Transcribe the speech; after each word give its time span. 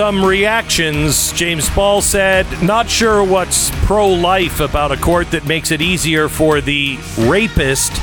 Some 0.00 0.24
reactions. 0.24 1.30
James 1.32 1.68
Ball 1.68 2.00
said, 2.00 2.46
not 2.62 2.88
sure 2.88 3.22
what's 3.22 3.70
pro 3.84 4.08
life 4.08 4.60
about 4.60 4.92
a 4.92 4.96
court 4.96 5.30
that 5.32 5.44
makes 5.44 5.72
it 5.72 5.82
easier 5.82 6.26
for 6.26 6.62
the 6.62 6.98
rapist 7.18 7.94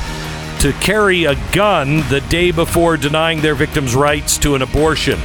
to 0.60 0.72
carry 0.74 1.24
a 1.24 1.34
gun 1.50 2.08
the 2.08 2.24
day 2.28 2.52
before 2.52 2.96
denying 2.96 3.40
their 3.40 3.56
victims' 3.56 3.96
rights 3.96 4.38
to 4.38 4.54
an 4.54 4.62
abortion. 4.62 5.18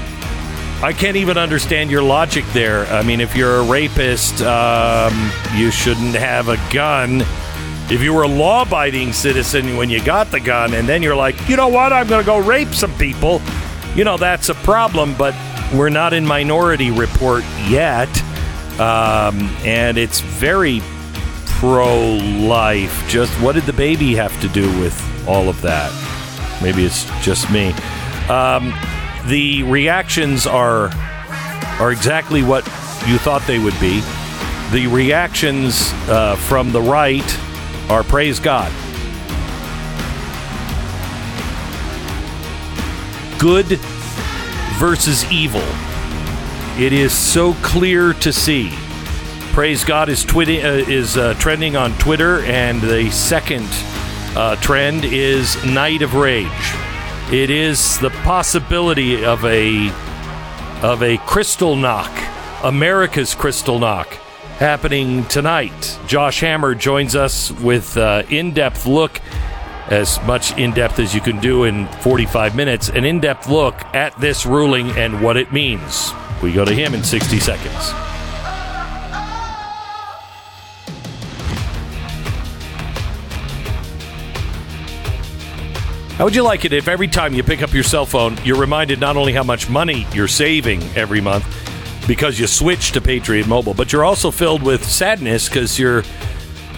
I 0.81 0.93
can't 0.97 1.15
even 1.15 1.38
understand 1.38 1.91
your 1.91 2.02
logic 2.02 2.43
there. 2.53 2.87
I 2.87 3.03
mean, 3.03 3.21
if 3.21 3.35
you're 3.35 3.58
a 3.58 3.63
rapist, 3.63 4.41
um, 4.41 5.13
you 5.53 5.69
shouldn't 5.69 6.15
have 6.15 6.49
a 6.49 6.58
gun. 6.73 7.21
If 7.91 8.02
you 8.02 8.15
were 8.15 8.23
a 8.23 8.27
law 8.27 8.63
abiding 8.63 9.13
citizen 9.13 9.77
when 9.77 9.91
you 9.91 10.03
got 10.03 10.31
the 10.31 10.39
gun, 10.39 10.73
and 10.73 10.89
then 10.89 11.03
you're 11.03 11.15
like, 11.15 11.35
you 11.47 11.55
know 11.55 11.67
what, 11.67 11.93
I'm 11.93 12.08
going 12.08 12.23
to 12.23 12.25
go 12.25 12.39
rape 12.39 12.73
some 12.73 12.97
people, 12.97 13.43
you 13.95 14.03
know, 14.03 14.17
that's 14.17 14.49
a 14.49 14.55
problem, 14.55 15.13
but 15.15 15.35
we're 15.73 15.89
not 15.89 16.14
in 16.14 16.25
Minority 16.25 16.92
Report 16.92 17.44
yet. 17.67 18.09
Um, 18.80 19.50
and 19.64 19.97
it's 19.97 20.20
very 20.20 20.81
pro 21.45 22.16
life. 22.16 23.08
Just 23.08 23.31
what 23.42 23.55
did 23.55 23.64
the 23.64 23.73
baby 23.73 24.16
have 24.16 24.39
to 24.42 24.47
do 24.50 24.67
with 24.80 25.00
all 25.28 25.47
of 25.47 25.61
that? 25.61 25.92
Maybe 26.61 26.83
it's 26.86 27.05
just 27.22 27.52
me. 27.52 27.72
Um, 28.30 28.73
the 29.28 29.64
reactions 29.64 30.47
are 30.47 30.89
are 31.80 31.92
exactly 31.92 32.42
what 32.42 32.66
you 33.08 33.17
thought 33.17 33.44
they 33.48 33.59
would 33.59 33.80
be. 33.80 34.02
The 34.72 34.88
reactions 34.88 35.92
uh, 36.09 36.36
from 36.36 36.72
the 36.72 36.81
right 36.81 37.39
are 37.89 38.03
praise 38.03 38.39
God. 38.39 38.72
Good 43.39 43.80
versus 44.79 45.29
evil. 45.31 45.63
It 46.77 46.93
is 46.93 47.13
so 47.13 47.53
clear 47.61 48.13
to 48.13 48.33
see. 48.33 48.71
Praise 49.52 49.85
God 49.85 50.09
is 50.09 50.25
twitting, 50.25 50.65
uh, 50.65 50.83
is 50.88 51.17
uh, 51.17 51.35
trending 51.35 51.75
on 51.75 51.95
Twitter, 51.99 52.39
and 52.45 52.81
the 52.81 53.11
second 53.11 53.67
uh, 54.35 54.55
trend 54.55 55.05
is 55.05 55.63
Night 55.63 56.02
of 56.02 56.15
Rage. 56.15 56.49
It 57.31 57.49
is 57.49 57.99
the 57.99 58.09
possibility 58.23 59.23
of 59.23 59.45
a 59.45 59.89
of 60.81 61.02
a 61.02 61.17
Kristallnacht, 61.17 62.64
America's 62.64 63.36
Kristallnacht, 63.36 64.14
happening 64.58 65.23
tonight. 65.25 65.99
Josh 66.08 66.42
Hammer 66.42 66.75
joins 66.75 67.15
us 67.15 67.52
with 67.52 67.95
uh, 67.95 68.23
in-depth 68.30 68.86
look, 68.86 69.21
as 69.93 70.20
much 70.23 70.58
in-depth 70.58 70.98
as 70.98 71.14
you 71.14 71.21
can 71.21 71.39
do 71.39 71.65
in 71.65 71.87
45 72.02 72.55
minutes, 72.55 72.89
an 72.89 73.05
in-depth 73.05 73.48
look 73.48 73.76
at 73.93 74.20
this 74.20 74.43
ruling 74.43 74.89
and 74.92 75.21
what 75.21 75.37
it 75.37 75.54
means. 75.54 76.11
We 76.42 76.52
go 76.52 76.65
to 76.65 76.73
him 76.73 76.95
in 76.95 77.04
60 77.04 77.39
seconds. 77.39 77.92
How 86.17 86.25
would 86.25 86.36
you 86.36 86.43
like 86.43 86.65
it 86.65 86.73
if 86.73 86.87
every 86.87 87.08
time 87.08 87.33
you 87.33 87.43
pick 87.43 87.61
up 87.61 87.71
your 87.71 87.83
cell 87.83 88.05
phone, 88.05 88.37
you're 88.43 88.60
reminded 88.60 88.99
not 88.99 89.15
only 89.15 89.33
how 89.33 89.43
much 89.43 89.70
money 89.70 90.08
you're 90.14 90.27
saving 90.27 90.81
every 90.95 91.21
month 91.21 91.45
because 92.08 92.39
you 92.39 92.48
switched 92.48 92.95
to 92.95 93.02
Patriot 93.02 93.48
Mobile, 93.48 93.73
but 93.75 93.93
you're 93.93 94.05
also 94.05 94.31
filled 94.31 94.64
with 94.64 94.83
sadness 94.83 95.48
because 95.48 95.77
you're 95.77 96.04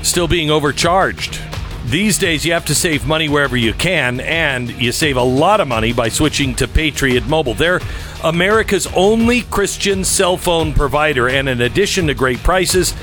still 0.03 0.27
being 0.27 0.51
overcharged. 0.51 1.39
These 1.85 2.17
days, 2.17 2.43
you 2.43 2.53
have 2.53 2.65
to 2.65 2.73
save 2.73 3.05
money 3.05 3.29
wherever 3.29 3.55
you 3.55 3.71
can, 3.71 4.19
and 4.19 4.71
you 4.81 4.91
save 4.91 5.17
a 5.17 5.23
lot 5.23 5.61
of 5.61 5.67
money 5.67 5.93
by 5.93 6.09
switching 6.09 6.55
to 6.55 6.67
Patriot 6.67 7.27
Mobile. 7.27 7.53
They're 7.53 7.79
America's 8.23 8.87
only 8.95 9.43
Christian 9.43 10.03
cell 10.03 10.35
phone 10.35 10.73
provider, 10.73 11.29
and 11.29 11.47
in 11.47 11.61
addition 11.61 12.07
to 12.07 12.15
great 12.15 12.39
prices, 12.39 12.95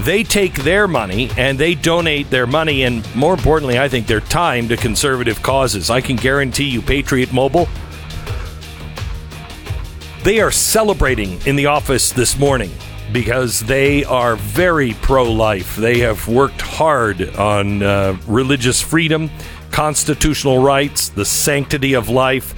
they 0.00 0.22
take 0.22 0.52
their 0.62 0.86
money 0.86 1.30
and 1.38 1.58
they 1.58 1.74
donate 1.74 2.28
their 2.28 2.46
money 2.46 2.82
and 2.82 3.02
more 3.14 3.32
importantly 3.32 3.78
i 3.78 3.88
think 3.88 4.06
their 4.06 4.20
time 4.20 4.68
to 4.68 4.76
conservative 4.76 5.42
causes 5.42 5.88
i 5.88 6.02
can 6.02 6.16
guarantee 6.16 6.68
you 6.68 6.82
patriot 6.82 7.32
mobile 7.32 7.66
they 10.22 10.38
are 10.38 10.50
celebrating 10.50 11.40
in 11.46 11.56
the 11.56 11.64
office 11.64 12.12
this 12.12 12.38
morning 12.38 12.70
because 13.12 13.60
they 13.60 14.04
are 14.04 14.36
very 14.36 14.92
pro-life 14.94 15.76
they 15.76 15.98
have 16.00 16.26
worked 16.28 16.60
hard 16.60 17.34
on 17.36 17.82
uh, 17.82 18.16
religious 18.26 18.80
freedom 18.80 19.30
constitutional 19.70 20.62
rights 20.62 21.08
the 21.10 21.24
sanctity 21.24 21.94
of 21.94 22.08
life 22.08 22.54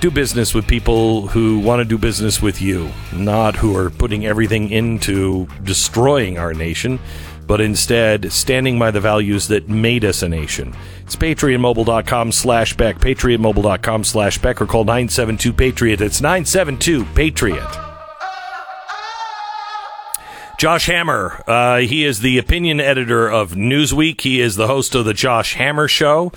do 0.00 0.10
business 0.10 0.54
with 0.54 0.66
people 0.66 1.26
who 1.28 1.58
want 1.58 1.80
to 1.80 1.84
do 1.84 1.98
business 1.98 2.40
with 2.40 2.62
you, 2.62 2.90
not 3.12 3.54
who 3.54 3.76
are 3.76 3.90
putting 3.90 4.24
everything 4.24 4.70
into 4.70 5.46
destroying 5.62 6.38
our 6.38 6.54
nation, 6.54 6.98
but 7.46 7.60
instead 7.60 8.32
standing 8.32 8.78
by 8.78 8.90
the 8.90 9.00
values 9.00 9.48
that 9.48 9.68
made 9.68 10.04
us 10.04 10.22
a 10.22 10.28
nation. 10.28 10.74
It's 11.04 11.16
patriotmobile.com 11.16 12.32
slash 12.32 12.76
Beck, 12.76 12.98
patriotmobile.com 12.98 14.04
slash 14.04 14.38
Beck, 14.38 14.62
or 14.62 14.66
call 14.66 14.84
972 14.84 15.52
Patriot. 15.52 16.00
It's 16.00 16.20
972 16.20 17.04
Patriot. 17.06 17.89
Josh 20.60 20.88
Hammer, 20.88 21.42
uh, 21.46 21.78
he 21.78 22.04
is 22.04 22.20
the 22.20 22.36
opinion 22.36 22.80
editor 22.80 23.26
of 23.26 23.52
Newsweek. 23.52 24.20
He 24.20 24.42
is 24.42 24.56
the 24.56 24.66
host 24.66 24.94
of 24.94 25.06
the 25.06 25.14
Josh 25.14 25.54
Hammer 25.54 25.88
Show. 25.88 26.32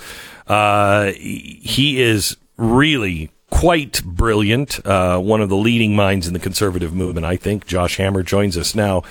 Uh, 0.46 1.10
he 1.12 2.00
is 2.00 2.38
really 2.56 3.30
quite 3.50 4.02
brilliant. 4.02 4.80
Uh, 4.86 5.18
one 5.18 5.42
of 5.42 5.50
the 5.50 5.56
leading 5.56 5.94
minds 5.94 6.26
in 6.26 6.32
the 6.32 6.38
conservative 6.38 6.94
movement, 6.94 7.26
I 7.26 7.36
think. 7.36 7.66
Josh 7.66 7.98
Hammer 7.98 8.22
joins 8.22 8.56
us 8.56 8.74
now 8.74 9.02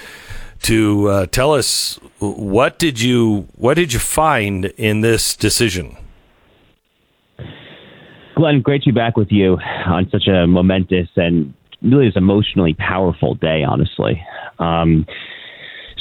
to 0.64 1.08
uh, 1.10 1.26
tell 1.28 1.54
us 1.54 2.00
what 2.18 2.80
did 2.80 3.00
you 3.00 3.48
what 3.54 3.76
did 3.76 3.94
you 3.94 4.00
find 4.00 4.66
in 4.66 5.02
this 5.02 5.36
decision. 5.36 5.96
Glenn, 8.36 8.62
great 8.62 8.82
to 8.82 8.92
be 8.92 8.96
back 8.96 9.16
with 9.16 9.32
you 9.32 9.60
on 9.86 10.10
such 10.10 10.28
a 10.28 10.48
momentous 10.48 11.10
and 11.16 11.54
really 11.84 12.08
is 12.08 12.16
emotionally 12.16 12.74
powerful 12.74 13.36
day. 13.36 13.64
Honestly. 13.64 14.22
Um, 14.60 15.06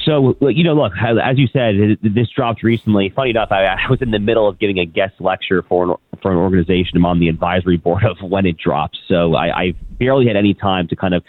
so, 0.05 0.37
you 0.41 0.65
know, 0.65 0.75
look, 0.75 0.93
as 1.01 1.39
you 1.39 1.47
said, 1.53 1.75
this 2.03 2.29
dropped 2.35 2.63
recently. 2.63 3.13
Funny 3.15 3.31
enough, 3.31 3.49
I, 3.53 3.65
I 3.65 3.89
was 3.89 4.03
in 4.03 4.11
the 4.11 4.19
middle 4.19 4.49
of 4.49 4.59
giving 4.59 4.79
a 4.79 4.85
guest 4.85 5.15
lecture 5.21 5.63
for 5.69 5.85
an, 5.85 5.95
for 6.21 6.33
an 6.33 6.39
organization. 6.39 6.97
I'm 6.97 7.07
on 7.07 7.21
the 7.21 7.29
advisory 7.29 7.77
board 7.77 8.05
of 8.11 8.17
when 8.29 8.47
it 8.47 8.57
dropped. 8.59 8.99
So 9.07 9.35
I, 9.35 9.63
I 9.63 9.75
barely 9.99 10.27
had 10.27 10.37
any 10.37 10.55
time 10.55 10.89
to 10.89 10.97
kind 10.97 11.15
of 11.15 11.23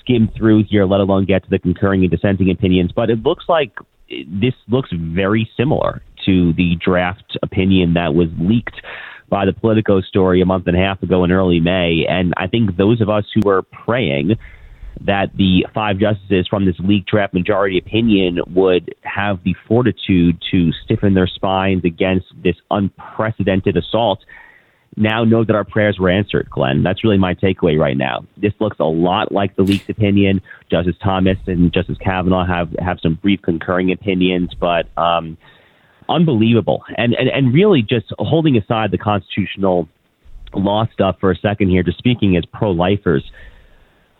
skim 0.00 0.28
through 0.36 0.64
here, 0.64 0.84
let 0.84 1.00
alone 1.00 1.26
get 1.26 1.44
to 1.44 1.50
the 1.50 1.58
concurring 1.58 2.02
and 2.02 2.10
dissenting 2.10 2.50
opinions. 2.50 2.90
But 2.94 3.10
it 3.10 3.22
looks 3.22 3.44
like 3.48 3.72
this 4.26 4.54
looks 4.68 4.90
very 4.92 5.48
similar 5.56 6.02
to 6.24 6.52
the 6.54 6.76
draft 6.84 7.38
opinion 7.42 7.94
that 7.94 8.14
was 8.14 8.28
leaked 8.38 8.80
by 9.28 9.44
the 9.44 9.52
Politico 9.52 10.00
story 10.00 10.40
a 10.40 10.46
month 10.46 10.66
and 10.66 10.76
a 10.76 10.80
half 10.80 11.02
ago 11.02 11.24
in 11.24 11.32
early 11.32 11.60
May. 11.60 12.06
And 12.08 12.32
I 12.36 12.46
think 12.46 12.76
those 12.76 13.00
of 13.00 13.08
us 13.08 13.24
who 13.34 13.40
were 13.44 13.62
praying– 13.62 14.36
that 15.02 15.30
the 15.36 15.66
five 15.74 15.98
justices 15.98 16.46
from 16.48 16.64
this 16.64 16.76
leaked 16.80 17.08
draft 17.08 17.34
majority 17.34 17.78
opinion 17.78 18.40
would 18.48 18.94
have 19.02 19.42
the 19.44 19.54
fortitude 19.66 20.42
to 20.50 20.72
stiffen 20.84 21.14
their 21.14 21.26
spines 21.26 21.84
against 21.84 22.26
this 22.42 22.56
unprecedented 22.70 23.76
assault 23.76 24.20
now 24.96 25.22
know 25.22 25.44
that 25.44 25.54
our 25.54 25.64
prayers 25.64 25.98
were 25.98 26.10
answered, 26.10 26.50
Glenn. 26.50 26.82
That's 26.82 27.04
really 27.04 27.18
my 27.18 27.34
takeaway 27.34 27.78
right 27.78 27.96
now. 27.96 28.24
This 28.36 28.52
looks 28.58 28.78
a 28.80 28.84
lot 28.84 29.30
like 29.30 29.54
the 29.54 29.62
leaked 29.62 29.88
opinion. 29.88 30.42
Justice 30.70 30.96
Thomas 31.02 31.38
and 31.46 31.72
Justice 31.72 31.98
Kavanaugh 31.98 32.46
have, 32.46 32.74
have 32.80 32.98
some 33.00 33.14
brief 33.14 33.40
concurring 33.42 33.92
opinions, 33.92 34.54
but 34.58 34.88
um, 34.98 35.38
unbelievable. 36.08 36.82
And, 36.96 37.14
and, 37.14 37.28
and 37.28 37.52
really 37.52 37.82
just 37.82 38.06
holding 38.18 38.56
aside 38.56 38.90
the 38.90 38.98
constitutional 38.98 39.88
law 40.54 40.86
stuff 40.92 41.16
for 41.20 41.30
a 41.30 41.36
second 41.36 41.68
here, 41.68 41.82
just 41.82 41.98
speaking 41.98 42.36
as 42.36 42.44
pro 42.52 42.70
lifers, 42.70 43.30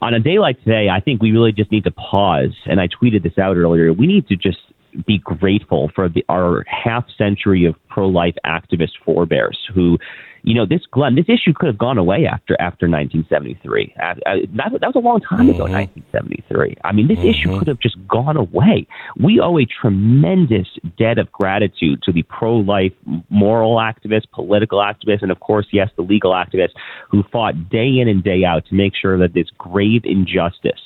on 0.01 0.15
a 0.15 0.21
day 0.21 0.39
like 0.39 0.63
today, 0.63 0.89
I 0.89 1.01
think 1.01 1.21
we 1.21 1.33
really 1.33 1.53
just 1.53 1.73
need 1.73 1.85
to 1.85 1.91
pause. 1.91 2.55
And 2.67 2.81
I 2.81 2.89
tweeted 2.89 3.23
this 3.23 3.39
out 3.39 3.57
earlier. 3.57 3.93
We 3.93 4.07
need 4.07 4.29
to 4.29 4.37
just 4.37 4.59
be 5.07 5.19
grateful 5.19 5.91
for 5.95 6.09
the, 6.09 6.25
our 6.29 6.65
half 6.67 7.05
century 7.17 7.65
of 7.65 7.75
pro 7.89 8.09
life 8.09 8.35
activist 8.47 8.93
forebears 9.05 9.59
who, 9.75 9.99
you 10.49 10.55
know, 10.55 10.65
this 10.65 10.81
Glenn, 10.91 11.15
this 11.15 11.29
issue 11.29 11.53
could 11.53 11.67
have 11.67 11.77
gone 11.77 11.99
away 11.99 12.25
after 12.25 12.57
after 12.59 12.89
1973. 12.89 13.95
Uh, 14.01 14.03
uh, 14.03 14.15
that, 14.57 14.73
that 14.81 14.87
was 14.87 14.95
a 14.95 14.99
long 14.99 15.21
time 15.21 15.51
ago, 15.51 15.65
1973. 15.65 16.75
I 16.85 16.93
mean, 16.93 17.07
this 17.07 17.19
issue 17.19 17.59
could 17.59 17.69
have 17.69 17.79
just 17.81 17.97
gone 18.09 18.39
away. 18.39 18.87
We 19.21 19.41
owe 19.41 19.59
a 19.59 19.67
tremendous 19.67 20.67
debt 20.97 21.19
of 21.19 21.31
gratitude 21.33 22.03
to 22.05 22.13
the 22.13 22.23
pro-life 22.23 22.93
moral 23.29 23.77
activists, 23.77 24.25
political 24.33 24.79
activists, 24.79 25.21
and 25.21 25.31
of 25.31 25.41
course, 25.41 25.67
yes, 25.71 25.91
the 25.97 26.03
legal 26.03 26.33
activists 26.33 26.73
who 27.11 27.25
fought 27.31 27.69
day 27.69 27.99
in 27.99 28.09
and 28.09 28.25
day 28.25 28.45
out 28.47 28.65
to 28.69 28.75
make 28.75 28.95
sure 28.97 29.19
that 29.19 29.35
this 29.35 29.51
grave 29.59 30.01
injustice 30.05 30.81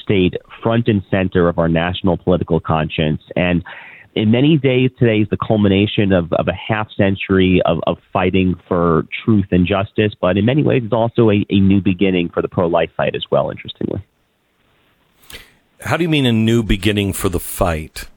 stayed 0.00 0.38
front 0.62 0.86
and 0.86 1.02
center 1.10 1.48
of 1.48 1.58
our 1.58 1.68
national 1.68 2.16
political 2.16 2.60
conscience 2.60 3.22
and 3.34 3.64
in 4.14 4.30
many 4.30 4.56
days, 4.56 4.90
today 4.98 5.18
is 5.18 5.28
the 5.28 5.36
culmination 5.36 6.12
of, 6.12 6.32
of 6.32 6.48
a 6.48 6.52
half 6.52 6.90
century 6.92 7.62
of, 7.64 7.78
of 7.86 7.98
fighting 8.12 8.54
for 8.66 9.06
truth 9.24 9.46
and 9.50 9.66
justice, 9.66 10.12
but 10.20 10.36
in 10.36 10.44
many 10.44 10.62
ways, 10.62 10.82
it's 10.84 10.92
also 10.92 11.30
a, 11.30 11.46
a 11.48 11.60
new 11.60 11.80
beginning 11.80 12.28
for 12.28 12.42
the 12.42 12.48
pro 12.48 12.66
life 12.66 12.90
fight 12.96 13.14
as 13.14 13.24
well, 13.30 13.50
interestingly. 13.50 14.04
How 15.80 15.96
do 15.96 16.02
you 16.02 16.08
mean 16.08 16.26
a 16.26 16.32
new 16.32 16.62
beginning 16.62 17.12
for 17.12 17.28
the 17.28 17.40
fight? 17.40 18.08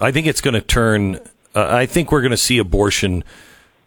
I 0.00 0.10
think 0.10 0.26
it's 0.26 0.40
going 0.40 0.54
to 0.54 0.60
turn, 0.60 1.16
uh, 1.54 1.68
I 1.68 1.86
think 1.86 2.10
we're 2.10 2.22
going 2.22 2.30
to 2.30 2.36
see 2.36 2.58
abortion 2.58 3.22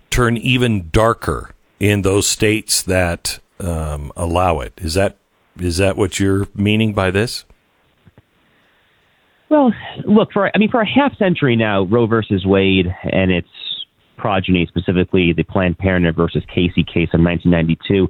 turn 0.09 0.37
even 0.37 0.89
darker 0.91 1.53
in 1.79 2.03
those 2.03 2.27
states 2.27 2.81
that 2.83 3.39
um, 3.59 4.11
allow 4.15 4.59
it. 4.59 4.73
Is 4.77 4.93
that 4.93 5.17
is 5.59 5.77
that 5.77 5.97
what 5.97 6.19
you're 6.19 6.47
meaning 6.55 6.93
by 6.93 7.11
this? 7.11 7.43
Well, 9.49 9.73
look 10.05 10.31
for 10.31 10.51
I 10.53 10.59
mean 10.59 10.69
for 10.69 10.81
a 10.81 10.87
half 10.87 11.17
century 11.17 11.55
now, 11.55 11.83
Roe 11.83 12.05
versus 12.05 12.45
Wade 12.45 12.87
and 13.11 13.31
its 13.31 13.47
progeny, 14.17 14.67
specifically 14.67 15.33
the 15.33 15.43
Planned 15.43 15.77
Parenthood 15.77 16.15
versus 16.15 16.43
Casey 16.53 16.83
case 16.83 17.09
in 17.13 17.23
1992, 17.23 18.07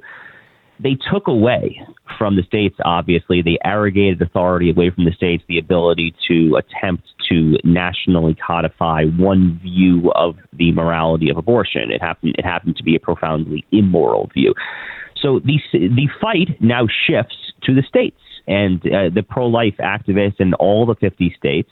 they 0.80 0.96
took 1.10 1.28
away 1.28 1.80
from 2.18 2.36
the 2.36 2.42
states. 2.42 2.76
Obviously, 2.84 3.42
they 3.42 3.58
arrogated 3.64 4.20
authority 4.20 4.70
away 4.70 4.90
from 4.90 5.04
the 5.04 5.12
states, 5.12 5.42
the 5.48 5.58
ability 5.58 6.14
to 6.28 6.56
attempt 6.56 7.04
to 7.30 7.56
nationally 7.64 8.36
codify 8.46 9.04
one 9.04 9.58
view 9.62 10.10
of 10.14 10.36
the 10.52 10.72
morality 10.72 11.30
of 11.30 11.36
abortion. 11.36 11.90
It 11.90 12.02
happened. 12.02 12.34
It 12.38 12.44
happened 12.44 12.76
to 12.76 12.82
be 12.82 12.96
a 12.96 13.00
profoundly 13.00 13.64
immoral 13.72 14.28
view. 14.34 14.54
So 15.22 15.40
the 15.40 15.58
the 15.72 16.08
fight 16.20 16.60
now 16.60 16.86
shifts 17.06 17.36
to 17.62 17.74
the 17.74 17.82
states 17.82 18.20
and 18.46 18.80
uh, 18.86 19.10
the 19.14 19.22
pro-life 19.22 19.74
activists 19.80 20.40
in 20.40 20.54
all 20.54 20.86
the 20.86 20.94
50 20.94 21.34
states, 21.36 21.70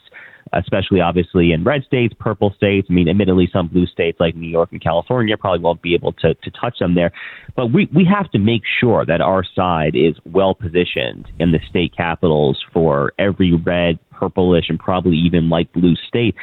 especially 0.53 1.01
obviously 1.01 1.51
in 1.51 1.63
red 1.63 1.83
states, 1.83 2.13
purple 2.19 2.53
states. 2.55 2.87
I 2.89 2.93
mean, 2.93 3.07
admittedly, 3.07 3.49
some 3.51 3.67
blue 3.67 3.85
states 3.85 4.19
like 4.19 4.35
New 4.35 4.49
York 4.49 4.69
and 4.71 4.81
California 4.81 5.37
probably 5.37 5.59
won't 5.59 5.81
be 5.81 5.93
able 5.93 6.13
to, 6.13 6.33
to 6.33 6.51
touch 6.51 6.79
them 6.79 6.95
there. 6.95 7.11
But 7.55 7.67
we, 7.67 7.89
we 7.93 8.05
have 8.05 8.29
to 8.31 8.39
make 8.39 8.63
sure 8.79 9.05
that 9.05 9.21
our 9.21 9.43
side 9.43 9.95
is 9.95 10.15
well 10.25 10.55
positioned 10.55 11.27
in 11.39 11.51
the 11.51 11.59
state 11.69 11.95
capitals 11.95 12.63
for 12.73 13.13
every 13.19 13.53
red, 13.53 13.99
purplish, 14.11 14.65
and 14.69 14.79
probably 14.79 15.17
even 15.17 15.49
light 15.49 15.71
blue 15.73 15.95
state 16.07 16.35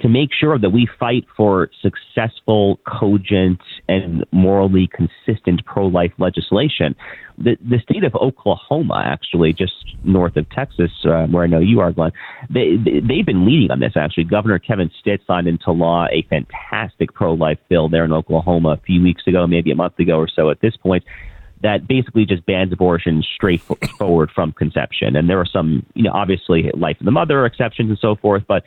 to 0.00 0.08
make 0.08 0.30
sure 0.32 0.58
that 0.58 0.70
we 0.70 0.88
fight 0.98 1.26
for 1.36 1.70
successful, 1.82 2.80
cogent, 2.86 3.60
and 3.88 4.24
morally 4.32 4.88
consistent 4.88 5.64
pro 5.64 5.86
life 5.86 6.12
legislation. 6.18 6.94
The, 7.38 7.56
the 7.60 7.78
state 7.78 8.04
of 8.04 8.14
Oklahoma, 8.14 9.02
actually, 9.04 9.52
just 9.52 9.72
north 10.04 10.36
of 10.36 10.48
Texas, 10.50 10.90
uh, 11.04 11.26
where 11.26 11.44
I 11.44 11.46
know 11.46 11.58
you 11.58 11.80
are, 11.80 11.92
Glenn, 11.92 12.12
they, 12.48 12.76
they've 12.76 13.26
been 13.26 13.46
leading 13.46 13.70
on 13.70 13.80
this, 13.80 13.92
actually. 13.96 14.24
Governor 14.24 14.58
Kevin 14.58 14.90
Stitt 15.00 15.22
signed 15.26 15.48
into 15.48 15.70
law 15.70 16.06
a 16.10 16.22
fantastic 16.28 17.14
pro 17.14 17.34
life 17.34 17.58
bill 17.68 17.88
there 17.88 18.04
in 18.04 18.12
Oklahoma 18.12 18.70
a 18.70 18.78
few 18.78 19.02
weeks 19.02 19.22
ago, 19.26 19.46
maybe 19.46 19.70
a 19.70 19.76
month 19.76 19.98
ago 19.98 20.16
or 20.16 20.28
so 20.28 20.50
at 20.50 20.60
this 20.60 20.76
point 20.76 21.04
that 21.62 21.86
basically 21.86 22.24
just 22.24 22.44
bans 22.46 22.72
abortion 22.72 23.22
straight 23.34 23.60
forward 23.98 24.30
from 24.34 24.52
conception. 24.52 25.14
And 25.14 25.28
there 25.28 25.38
are 25.38 25.46
some, 25.46 25.84
you 25.94 26.02
know, 26.02 26.12
obviously 26.12 26.70
life 26.74 26.98
of 27.00 27.04
the 27.04 27.10
mother 27.10 27.44
exceptions 27.44 27.90
and 27.90 27.98
so 27.98 28.16
forth, 28.16 28.44
but 28.48 28.64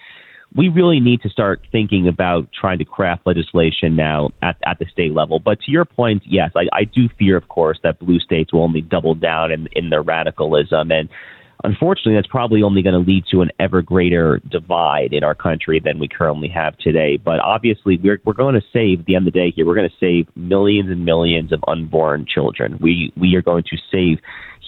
we 0.55 0.69
really 0.69 0.99
need 0.99 1.21
to 1.21 1.29
start 1.29 1.61
thinking 1.71 2.07
about 2.07 2.47
trying 2.53 2.77
to 2.77 2.85
craft 2.85 3.25
legislation 3.25 3.95
now 3.95 4.29
at, 4.41 4.55
at 4.65 4.77
the 4.79 4.85
state 4.85 5.13
level. 5.13 5.39
But 5.39 5.59
to 5.61 5.71
your 5.71 5.85
point, 5.85 6.23
yes, 6.25 6.51
I, 6.55 6.67
I 6.71 6.83
do 6.83 7.09
fear, 7.17 7.37
of 7.37 7.47
course, 7.47 7.79
that 7.83 7.99
blue 7.99 8.19
states 8.19 8.53
will 8.53 8.63
only 8.63 8.81
double 8.81 9.15
down 9.15 9.51
in, 9.51 9.67
in 9.71 9.89
their 9.89 10.03
radicalism. 10.03 10.91
And 10.91 11.09
unfortunately, 11.63 12.15
that's 12.15 12.27
probably 12.27 12.63
only 12.63 12.81
going 12.81 12.93
to 12.93 12.99
lead 12.99 13.25
to 13.31 13.41
an 13.41 13.51
ever 13.59 13.81
greater 13.81 14.39
divide 14.49 15.13
in 15.13 15.23
our 15.23 15.35
country 15.35 15.79
than 15.83 15.99
we 15.99 16.07
currently 16.07 16.49
have 16.49 16.77
today. 16.77 17.17
But 17.17 17.39
obviously, 17.39 17.97
we're, 17.97 18.21
we're 18.25 18.33
going 18.33 18.55
to 18.55 18.65
save, 18.71 19.01
at 19.01 19.05
the 19.05 19.15
end 19.15 19.27
of 19.27 19.33
the 19.33 19.39
day 19.39 19.51
here, 19.51 19.65
we're 19.65 19.75
going 19.75 19.89
to 19.89 19.95
save 19.99 20.27
millions 20.35 20.89
and 20.89 21.05
millions 21.05 21.51
of 21.51 21.63
unborn 21.67 22.25
children. 22.25 22.77
We, 22.81 23.13
we 23.15 23.35
are 23.35 23.41
going 23.41 23.63
to 23.63 23.77
save 23.91 24.19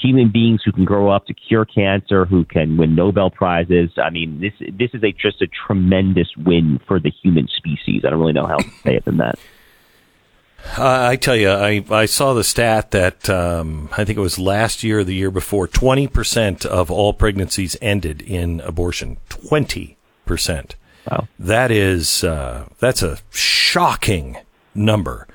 human 0.02 0.30
beings 0.30 0.62
who 0.64 0.72
can 0.72 0.86
grow 0.86 1.10
up 1.10 1.26
to 1.28 1.34
cure 1.34 1.66
cancer, 1.66 2.26
who 2.26 2.46
can 2.46 2.78
win 2.78 2.96
Nobel 2.96 3.30
prizes. 3.30 3.92
I 3.98 4.10
mean, 4.10 4.42
this 4.42 4.54
this 4.78 4.92
is 4.94 5.04
a 5.04 5.12
just 5.12 5.42
a 5.42 5.48
tremendous 5.48 6.28
win 6.38 6.80
for 6.88 7.00
the 7.00 7.10
human 7.10 7.48
species. 7.48 8.04
I 8.06 8.10
don't 8.10 8.20
really 8.20 8.34
know 8.34 8.46
how 8.46 8.58
to 8.58 8.70
say 8.84 8.96
it 8.96 9.06
than 9.06 9.18
that. 9.18 9.40
Uh, 10.78 11.08
I 11.10 11.16
tell 11.16 11.36
you, 11.36 11.50
I, 11.50 11.86
I 11.90 12.06
saw 12.06 12.34
the 12.34 12.44
stat 12.44 12.92
that 12.92 13.30
um, 13.30 13.90
I 13.94 14.04
think 14.04 14.18
it 14.18 14.22
was 14.22 14.38
last 14.38 14.84
year 14.84 15.00
or 15.00 15.04
the 15.04 15.16
year 15.16 15.32
before. 15.32 15.68
Twenty 15.68 16.08
percent 16.08 16.66
of 16.66 16.92
all 16.92 17.14
pregnancies 17.14 17.78
ended 17.82 18.22
in 18.22 18.62
abortion. 18.62 19.18
Twenty 19.30 19.98
percent. 20.26 20.76
Wow. 21.10 21.28
That 21.40 21.72
is 21.72 22.24
uh, 22.24 22.68
that's 22.80 23.04
a 23.04 23.20
shocking 23.30 24.38
number, 24.74 25.28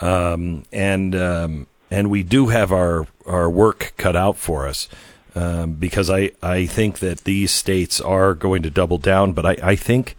um, 0.00 0.64
and 0.72 1.14
um, 1.14 1.66
and 1.90 2.10
we 2.10 2.22
do 2.22 2.48
have 2.48 2.72
our 2.72 3.06
our 3.26 3.48
work 3.48 3.94
cut 3.96 4.16
out 4.16 4.36
for 4.36 4.66
us 4.66 4.88
um, 5.34 5.74
because 5.74 6.10
I 6.10 6.32
I 6.42 6.66
think 6.66 6.98
that 6.98 7.24
these 7.24 7.50
states 7.50 8.00
are 8.00 8.34
going 8.34 8.62
to 8.62 8.70
double 8.70 8.98
down, 8.98 9.32
but 9.32 9.46
I 9.46 9.56
I 9.62 9.76
think 9.76 10.16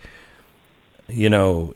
you 1.07 1.29
know 1.29 1.73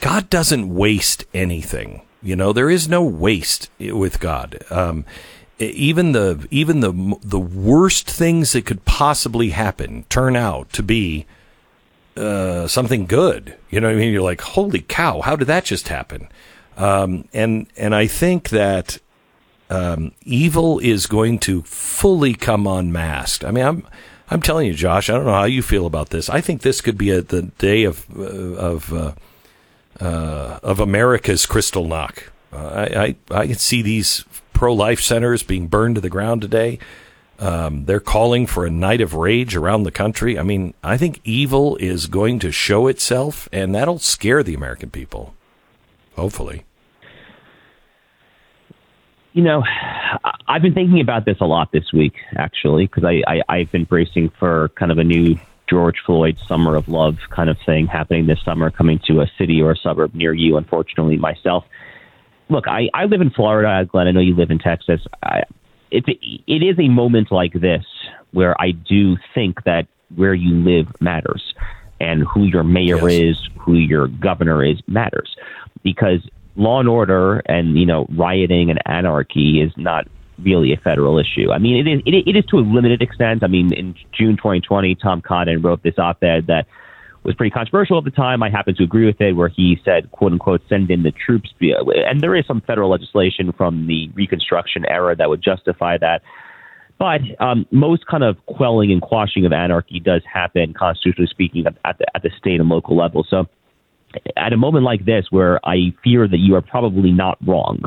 God 0.00 0.30
doesn't 0.30 0.74
waste 0.74 1.24
anything. 1.34 2.02
You 2.22 2.36
know 2.36 2.52
there 2.52 2.70
is 2.70 2.88
no 2.88 3.02
waste 3.02 3.70
with 3.78 4.20
God. 4.20 4.58
Um, 4.70 5.04
even 5.58 6.12
the 6.12 6.46
even 6.50 6.80
the 6.80 7.16
the 7.22 7.38
worst 7.38 8.08
things 8.08 8.52
that 8.52 8.66
could 8.66 8.84
possibly 8.84 9.50
happen 9.50 10.04
turn 10.08 10.36
out 10.36 10.72
to 10.74 10.82
be 10.82 11.26
uh, 12.16 12.66
something 12.66 13.06
good. 13.06 13.56
You 13.70 13.80
know 13.80 13.88
what 13.88 13.96
I 13.96 13.98
mean? 13.98 14.12
You're 14.12 14.22
like, 14.22 14.40
holy 14.40 14.80
cow, 14.80 15.20
how 15.20 15.36
did 15.36 15.46
that 15.46 15.64
just 15.64 15.88
happen? 15.88 16.28
Um, 16.76 17.28
and 17.32 17.66
and 17.76 17.94
I 17.94 18.06
think 18.06 18.50
that 18.50 18.98
um, 19.70 20.12
evil 20.22 20.78
is 20.78 21.06
going 21.06 21.38
to 21.40 21.62
fully 21.62 22.34
come 22.34 22.66
unmasked. 22.66 23.44
I 23.44 23.50
mean, 23.50 23.64
I'm 23.64 23.86
I'm 24.30 24.42
telling 24.42 24.66
you, 24.66 24.74
Josh. 24.74 25.10
I 25.10 25.14
don't 25.14 25.26
know 25.26 25.32
how 25.32 25.44
you 25.44 25.62
feel 25.62 25.86
about 25.86 26.10
this. 26.10 26.28
I 26.28 26.40
think 26.40 26.62
this 26.62 26.80
could 26.80 26.98
be 26.98 27.10
a, 27.10 27.20
the 27.22 27.42
day 27.42 27.84
of 27.84 28.06
uh, 28.16 28.22
of 28.22 28.92
uh, 28.92 29.12
uh, 30.00 30.60
of 30.62 30.80
America's 30.80 31.46
Kristallnacht. 31.46 32.24
Uh, 32.52 32.56
I, 32.56 32.82
I 32.84 33.16
I 33.42 33.46
can 33.46 33.56
see 33.56 33.82
these 33.82 34.24
pro 34.52 34.72
life 34.72 35.00
centers 35.00 35.42
being 35.42 35.68
burned 35.68 35.96
to 35.96 36.00
the 36.00 36.10
ground 36.10 36.42
today. 36.42 36.78
Um, 37.38 37.84
they're 37.84 38.00
calling 38.00 38.46
for 38.46 38.66
a 38.66 38.70
night 38.70 39.00
of 39.00 39.14
rage 39.14 39.54
around 39.54 39.84
the 39.84 39.92
country. 39.92 40.38
I 40.38 40.42
mean, 40.42 40.74
I 40.82 40.96
think 40.96 41.20
evil 41.22 41.76
is 41.76 42.06
going 42.06 42.40
to 42.40 42.50
show 42.50 42.88
itself, 42.88 43.48
and 43.52 43.74
that'll 43.74 44.00
scare 44.00 44.42
the 44.42 44.54
American 44.54 44.90
people. 44.90 45.34
Hopefully. 46.16 46.64
You 49.34 49.44
know, 49.44 49.62
I've 50.48 50.62
been 50.62 50.74
thinking 50.74 51.00
about 51.00 51.24
this 51.24 51.36
a 51.40 51.44
lot 51.44 51.70
this 51.70 51.92
week, 51.92 52.14
actually, 52.36 52.86
because 52.86 53.04
I, 53.04 53.22
I, 53.28 53.42
I've 53.48 53.70
been 53.70 53.84
bracing 53.84 54.30
for 54.30 54.70
kind 54.70 54.90
of 54.90 54.98
a 54.98 55.04
new 55.04 55.38
George 55.68 55.96
Floyd 56.04 56.38
Summer 56.46 56.76
of 56.76 56.88
Love 56.88 57.18
kind 57.30 57.50
of 57.50 57.58
thing 57.64 57.86
happening 57.86 58.26
this 58.26 58.40
summer, 58.44 58.70
coming 58.70 58.98
to 59.06 59.20
a 59.20 59.30
city 59.38 59.60
or 59.60 59.72
a 59.72 59.76
suburb 59.76 60.14
near 60.14 60.32
you, 60.32 60.56
unfortunately, 60.56 61.16
myself. 61.16 61.64
Look, 62.48 62.66
I, 62.66 62.88
I 62.94 63.04
live 63.04 63.20
in 63.20 63.30
Florida, 63.30 63.84
Glenn. 63.90 64.08
I 64.08 64.10
know 64.12 64.20
you 64.20 64.34
live 64.34 64.50
in 64.50 64.58
Texas. 64.58 65.00
I, 65.22 65.42
it, 65.90 66.04
it 66.08 66.62
is 66.62 66.78
a 66.78 66.88
moment 66.88 67.30
like 67.30 67.52
this 67.52 67.84
where 68.32 68.58
I 68.60 68.70
do 68.72 69.16
think 69.34 69.64
that 69.64 69.86
where 70.14 70.34
you 70.34 70.54
live 70.54 70.88
matters 71.00 71.54
and 72.00 72.22
who 72.22 72.44
your 72.44 72.64
mayor 72.64 73.10
yes. 73.10 73.20
is, 73.20 73.48
who 73.58 73.74
your 73.74 74.08
governor 74.08 74.64
is 74.64 74.80
matters. 74.86 75.36
Because 75.82 76.20
law 76.56 76.80
and 76.80 76.88
order 76.88 77.38
and 77.46 77.78
you 77.78 77.86
know 77.86 78.06
rioting 78.10 78.70
and 78.70 78.80
anarchy 78.86 79.60
is 79.60 79.72
not 79.76 80.08
really 80.42 80.72
a 80.72 80.76
federal 80.76 81.18
issue. 81.18 81.50
I 81.50 81.58
mean, 81.58 81.86
it 81.86 81.90
is 81.90 82.00
it, 82.06 82.28
it 82.28 82.36
is 82.36 82.44
to 82.46 82.58
a 82.58 82.60
limited 82.60 83.02
extent. 83.02 83.42
I 83.42 83.46
mean, 83.46 83.72
in 83.72 83.94
June 84.12 84.36
2020, 84.36 84.94
Tom 84.96 85.20
Cotton 85.20 85.62
wrote 85.62 85.82
this 85.82 85.98
op-ed 85.98 86.46
that 86.46 86.66
was 87.24 87.34
pretty 87.34 87.50
controversial 87.50 87.98
at 87.98 88.04
the 88.04 88.10
time. 88.10 88.42
I 88.42 88.50
happen 88.50 88.74
to 88.76 88.84
agree 88.84 89.06
with 89.06 89.20
it, 89.20 89.32
where 89.34 89.48
he 89.48 89.78
said, 89.84 90.10
"quote 90.12 90.32
unquote," 90.32 90.62
send 90.68 90.90
in 90.90 91.02
the 91.02 91.12
troops. 91.12 91.50
And 91.60 92.20
there 92.20 92.34
is 92.34 92.46
some 92.46 92.60
federal 92.62 92.90
legislation 92.90 93.52
from 93.52 93.86
the 93.86 94.08
Reconstruction 94.14 94.84
era 94.86 95.16
that 95.16 95.28
would 95.28 95.42
justify 95.42 95.98
that. 95.98 96.22
But 96.98 97.20
um, 97.38 97.64
most 97.70 98.06
kind 98.06 98.24
of 98.24 98.36
quelling 98.46 98.90
and 98.90 99.00
quashing 99.00 99.46
of 99.46 99.52
anarchy 99.52 100.00
does 100.00 100.22
happen, 100.32 100.74
constitutionally 100.74 101.28
speaking, 101.30 101.64
at 101.66 101.98
the, 101.98 102.06
at 102.14 102.22
the 102.22 102.30
state 102.36 102.60
and 102.60 102.68
local 102.68 102.96
level. 102.96 103.24
So 103.28 103.46
at 104.36 104.52
a 104.52 104.56
moment 104.56 104.84
like 104.84 105.04
this, 105.04 105.26
where 105.30 105.60
I 105.64 105.94
fear 106.02 106.26
that 106.26 106.38
you 106.38 106.54
are 106.56 106.62
probably 106.62 107.12
not 107.12 107.38
wrong, 107.46 107.80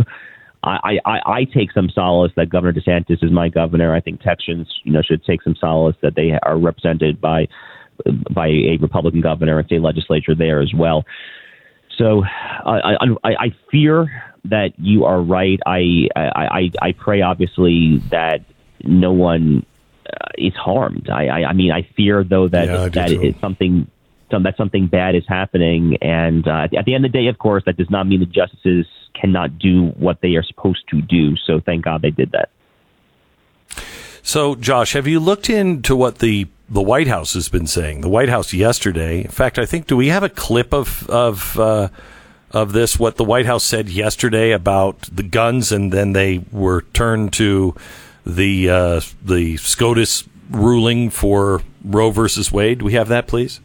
I, 0.64 1.00
I, 1.06 1.20
I 1.26 1.44
take 1.46 1.72
some 1.72 1.90
solace 1.90 2.32
that 2.36 2.50
Governor 2.50 2.74
DeSantis 2.74 3.24
is 3.24 3.32
my 3.32 3.50
governor. 3.50 3.96
I 3.96 4.00
think 4.00 4.22
Texans, 4.22 4.68
you 4.84 4.92
know, 4.92 5.02
should 5.02 5.24
take 5.24 5.42
some 5.42 5.56
solace 5.60 5.96
that 6.02 6.16
they 6.16 6.38
are 6.44 6.58
represented 6.58 7.20
by 7.20 7.48
by 8.34 8.48
a 8.48 8.78
Republican 8.82 9.22
governor 9.22 9.60
and 9.60 9.68
state 9.68 9.82
legislature 9.82 10.36
there 10.36 10.62
as 10.62 10.72
well. 10.74 11.04
So 11.98 12.24
I, 12.24 12.96
I, 13.24 13.30
I 13.30 13.56
fear 13.70 14.24
that 14.46 14.72
you 14.78 15.06
are 15.06 15.22
right. 15.22 15.60
I, 15.66 16.08
I, 16.16 16.72
I 16.82 16.92
pray, 16.94 17.22
obviously, 17.22 18.02
that 18.10 18.40
no 18.84 19.12
one 19.12 19.66
uh, 20.08 20.30
is 20.38 20.54
harmed. 20.54 21.10
I, 21.10 21.28
I, 21.28 21.50
I 21.50 21.54
mean, 21.54 21.72
I 21.72 21.88
fear 21.96 22.24
though 22.24 22.48
that 22.48 22.66
Yeah, 22.66 22.90
that 22.90 23.12
is 23.12 23.36
something. 23.40 23.90
That 24.32 24.58
something 24.58 24.88
bad 24.88 25.16
is 25.16 25.24
happening, 25.28 25.98
and 26.02 26.48
uh, 26.48 26.68
at 26.78 26.86
the 26.86 26.96
end 26.96 27.06
of 27.06 27.12
the 27.12 27.18
day, 27.18 27.28
of 27.28 27.38
course, 27.38 27.64
that 27.66 27.78
does 27.78 27.90
not 27.90 28.08
mean 28.08 28.20
the 28.20 28.26
justices 28.26 28.86
cannot 29.14 29.60
do 29.60 29.88
what 29.98 30.22
they 30.22 30.36
are 30.36 30.44
supposed 30.44 30.88
to 30.90 31.02
do. 31.02 31.36
So, 31.46 31.60
thank 31.60 31.84
God 31.84 32.02
they 32.02 32.12
did 32.12 32.32
that. 32.32 32.50
So, 34.24 34.56
Josh, 34.56 34.94
have 34.94 35.08
you 35.08 35.20
looked 35.20 35.50
into 35.50 35.96
what 35.96 36.20
the 36.20 36.48
the 36.70 36.82
White 36.82 37.08
House 37.08 37.34
has 37.34 37.50
been 37.50 37.68
saying? 37.68 38.02
The 38.02 38.10
White 38.10 38.30
House 38.30 38.54
yesterday. 38.54 39.22
In 39.22 39.32
fact, 39.32 39.60
I 39.60 39.66
think 39.66 39.88
do 39.88 39.98
we 39.98 40.08
have 40.08 40.24
a 40.24 40.30
clip 40.30 40.74
of 40.74 41.10
of 41.10 41.60
uh, 41.60 41.90
of 42.52 42.72
this? 42.72 43.00
What 43.00 43.18
the 43.18 43.24
White 43.26 43.46
House 43.46 43.64
said 43.64 43.90
yesterday 43.90 44.52
about 44.52 45.02
the 45.02 45.24
guns, 45.24 45.72
and 45.72 45.92
then 45.92 46.14
they 46.14 46.46
were 46.52 46.82
turned 46.94 47.34
to 47.34 47.76
the 48.26 48.70
uh, 48.70 49.02
the 49.24 49.58
SCOTUS 49.58 50.24
ruling 50.50 51.10
for 51.10 51.62
Roe 51.84 52.12
versus 52.12 52.52
Wade. 52.52 52.80
Do 52.80 52.86
we 52.86 52.94
have 52.94 53.08
that, 53.08 53.28
please? 53.28 53.60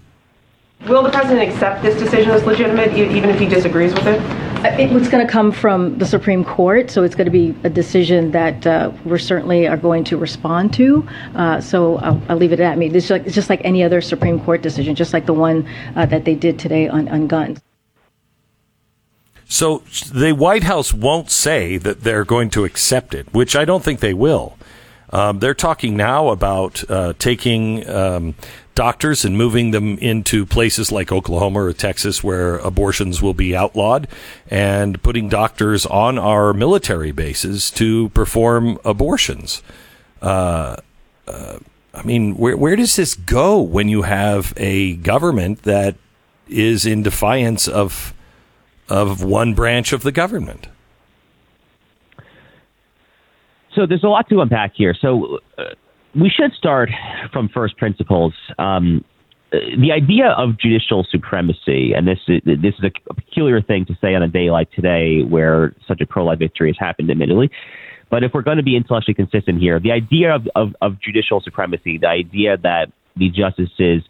Will 0.84 1.02
the 1.02 1.10
president 1.10 1.50
accept 1.50 1.82
this 1.82 1.98
decision 1.98 2.30
as 2.30 2.44
legitimate, 2.44 2.92
e- 2.96 3.16
even 3.16 3.30
if 3.30 3.38
he 3.40 3.46
disagrees 3.46 3.92
with 3.92 4.06
it? 4.06 4.20
Uh, 4.20 4.68
It, 4.78 4.92
it's 4.92 5.08
going 5.08 5.26
to 5.26 5.30
come 5.30 5.50
from 5.50 5.98
the 5.98 6.06
Supreme 6.06 6.44
Court, 6.44 6.90
so 6.90 7.02
it's 7.02 7.14
going 7.14 7.24
to 7.24 7.30
be 7.30 7.54
a 7.64 7.70
decision 7.70 8.30
that 8.30 8.66
uh, 8.66 8.92
we 9.04 9.18
certainly 9.18 9.66
are 9.66 9.76
going 9.76 10.04
to 10.04 10.16
respond 10.16 10.72
to. 10.74 11.06
Uh, 11.34 11.60
so 11.60 11.96
I'll, 11.96 12.22
I'll 12.28 12.36
leave 12.36 12.52
it 12.52 12.60
at 12.60 12.64
that. 12.64 12.72
I 12.72 12.76
mean, 12.76 12.94
it's, 12.94 13.10
like, 13.10 13.26
it's 13.26 13.34
just 13.34 13.50
like 13.50 13.60
any 13.64 13.82
other 13.82 14.00
Supreme 14.00 14.38
Court 14.38 14.62
decision, 14.62 14.94
just 14.94 15.12
like 15.12 15.26
the 15.26 15.34
one 15.34 15.68
uh, 15.96 16.06
that 16.06 16.24
they 16.24 16.34
did 16.34 16.58
today 16.58 16.88
on, 16.88 17.08
on 17.08 17.26
guns. 17.26 17.60
So 19.48 19.82
the 20.12 20.32
White 20.32 20.64
House 20.64 20.92
won't 20.92 21.30
say 21.30 21.78
that 21.78 22.02
they're 22.02 22.24
going 22.24 22.50
to 22.50 22.64
accept 22.64 23.14
it, 23.14 23.32
which 23.32 23.56
I 23.56 23.64
don't 23.64 23.82
think 23.82 24.00
they 24.00 24.14
will. 24.14 24.56
Um, 25.16 25.38
they're 25.38 25.54
talking 25.54 25.96
now 25.96 26.28
about 26.28 26.88
uh, 26.90 27.14
taking 27.18 27.88
um, 27.88 28.34
doctors 28.74 29.24
and 29.24 29.38
moving 29.38 29.70
them 29.70 29.96
into 29.96 30.44
places 30.44 30.92
like 30.92 31.10
Oklahoma 31.10 31.62
or 31.62 31.72
Texas 31.72 32.22
where 32.22 32.56
abortions 32.58 33.22
will 33.22 33.32
be 33.32 33.56
outlawed 33.56 34.08
and 34.50 35.02
putting 35.02 35.30
doctors 35.30 35.86
on 35.86 36.18
our 36.18 36.52
military 36.52 37.12
bases 37.12 37.70
to 37.70 38.10
perform 38.10 38.78
abortions. 38.84 39.62
Uh, 40.20 40.76
uh, 41.26 41.60
I 41.94 42.02
mean, 42.02 42.36
where, 42.36 42.56
where 42.56 42.76
does 42.76 42.96
this 42.96 43.14
go 43.14 43.58
when 43.58 43.88
you 43.88 44.02
have 44.02 44.52
a 44.58 44.96
government 44.96 45.62
that 45.62 45.94
is 46.46 46.84
in 46.84 47.02
defiance 47.02 47.66
of 47.66 48.12
of 48.88 49.22
one 49.24 49.54
branch 49.54 49.92
of 49.92 50.02
the 50.02 50.12
government. 50.12 50.68
So 53.76 53.86
there's 53.86 54.02
a 54.02 54.08
lot 54.08 54.28
to 54.30 54.40
unpack 54.40 54.72
here. 54.74 54.94
So 54.98 55.38
uh, 55.58 55.62
we 56.14 56.30
should 56.30 56.52
start 56.54 56.88
from 57.32 57.48
first 57.50 57.76
principles. 57.76 58.32
Um, 58.58 59.04
uh, 59.52 59.58
the 59.78 59.92
idea 59.92 60.30
of 60.30 60.58
judicial 60.58 61.06
supremacy, 61.08 61.92
and 61.92 62.08
this 62.08 62.18
is, 62.26 62.40
this 62.44 62.74
is 62.78 62.90
a 63.10 63.14
peculiar 63.14 63.60
thing 63.60 63.84
to 63.86 63.94
say 64.00 64.14
on 64.14 64.22
a 64.22 64.28
day 64.28 64.50
like 64.50 64.72
today, 64.72 65.22
where 65.22 65.74
such 65.86 66.00
a 66.00 66.06
pro-life 66.06 66.38
victory 66.38 66.70
has 66.70 66.76
happened, 66.80 67.10
admittedly. 67.10 67.50
But 68.10 68.24
if 68.24 68.32
we're 68.32 68.42
going 68.42 68.56
to 68.56 68.62
be 68.62 68.76
intellectually 68.76 69.14
consistent 69.14 69.60
here, 69.60 69.78
the 69.78 69.92
idea 69.92 70.34
of, 70.34 70.48
of, 70.56 70.74
of 70.80 71.00
judicial 71.00 71.40
supremacy, 71.40 71.98
the 71.98 72.08
idea 72.08 72.56
that 72.56 72.86
the 73.16 73.30
justices 73.30 74.02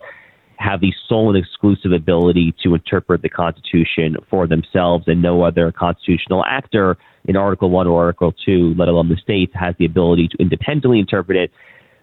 have 0.58 0.80
the 0.80 0.92
sole 1.08 1.34
and 1.34 1.38
exclusive 1.38 1.92
ability 1.92 2.54
to 2.62 2.74
interpret 2.74 3.22
the 3.22 3.28
Constitution 3.28 4.16
for 4.30 4.46
themselves, 4.46 5.04
and 5.06 5.22
no 5.22 5.42
other 5.42 5.72
constitutional 5.72 6.44
actor 6.44 6.96
in 7.26 7.36
Article 7.36 7.70
1 7.70 7.86
or 7.86 8.04
Article 8.04 8.32
2, 8.44 8.74
let 8.76 8.88
alone 8.88 9.08
the 9.08 9.16
states, 9.16 9.52
has 9.54 9.74
the 9.78 9.84
ability 9.84 10.28
to 10.28 10.36
independently 10.38 10.98
interpret 10.98 11.36
it. 11.36 11.50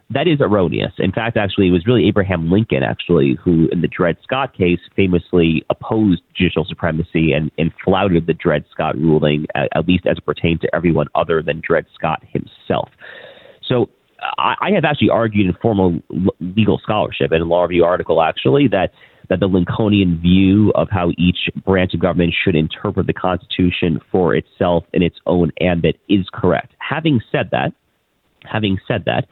That 0.09 0.27
is 0.27 0.39
erroneous. 0.41 0.91
In 0.99 1.11
fact, 1.11 1.37
actually, 1.37 1.69
it 1.69 1.71
was 1.71 1.87
really 1.87 2.07
Abraham 2.07 2.51
Lincoln, 2.51 2.83
actually, 2.83 3.37
who 3.43 3.67
in 3.71 3.81
the 3.81 3.87
Dred 3.87 4.17
Scott 4.21 4.55
case 4.55 4.79
famously 4.95 5.63
opposed 5.69 6.21
judicial 6.35 6.65
supremacy 6.65 7.31
and, 7.31 7.49
and 7.57 7.71
flouted 7.83 8.27
the 8.27 8.33
Dred 8.33 8.65
Scott 8.69 8.95
ruling, 8.95 9.47
at, 9.55 9.69
at 9.75 9.87
least 9.87 10.05
as 10.05 10.17
it 10.17 10.25
pertained 10.25 10.61
to 10.61 10.75
everyone 10.75 11.07
other 11.15 11.41
than 11.41 11.61
Dred 11.65 11.85
Scott 11.95 12.21
himself. 12.27 12.89
So 13.65 13.89
I, 14.37 14.55
I 14.61 14.71
have 14.71 14.85
actually 14.85 15.09
argued 15.09 15.47
in 15.47 15.53
formal 15.61 16.01
legal 16.39 16.79
scholarship 16.79 17.31
and 17.31 17.37
in 17.37 17.41
a 17.43 17.45
law 17.45 17.63
review 17.63 17.83
article 17.83 18.21
actually 18.21 18.67
that 18.69 18.91
that 19.29 19.39
the 19.39 19.47
Lincolnian 19.47 20.19
view 20.19 20.71
of 20.75 20.89
how 20.91 21.11
each 21.17 21.49
branch 21.65 21.93
of 21.93 22.01
government 22.01 22.33
should 22.43 22.55
interpret 22.55 23.07
the 23.07 23.13
Constitution 23.13 24.01
for 24.11 24.35
itself 24.35 24.83
in 24.93 25.01
its 25.01 25.15
own 25.25 25.51
ambit 25.61 25.97
is 26.09 26.27
correct. 26.33 26.73
Having 26.79 27.21
said 27.31 27.49
that, 27.51 27.73
having 28.43 28.77
said 28.87 29.05
that, 29.05 29.27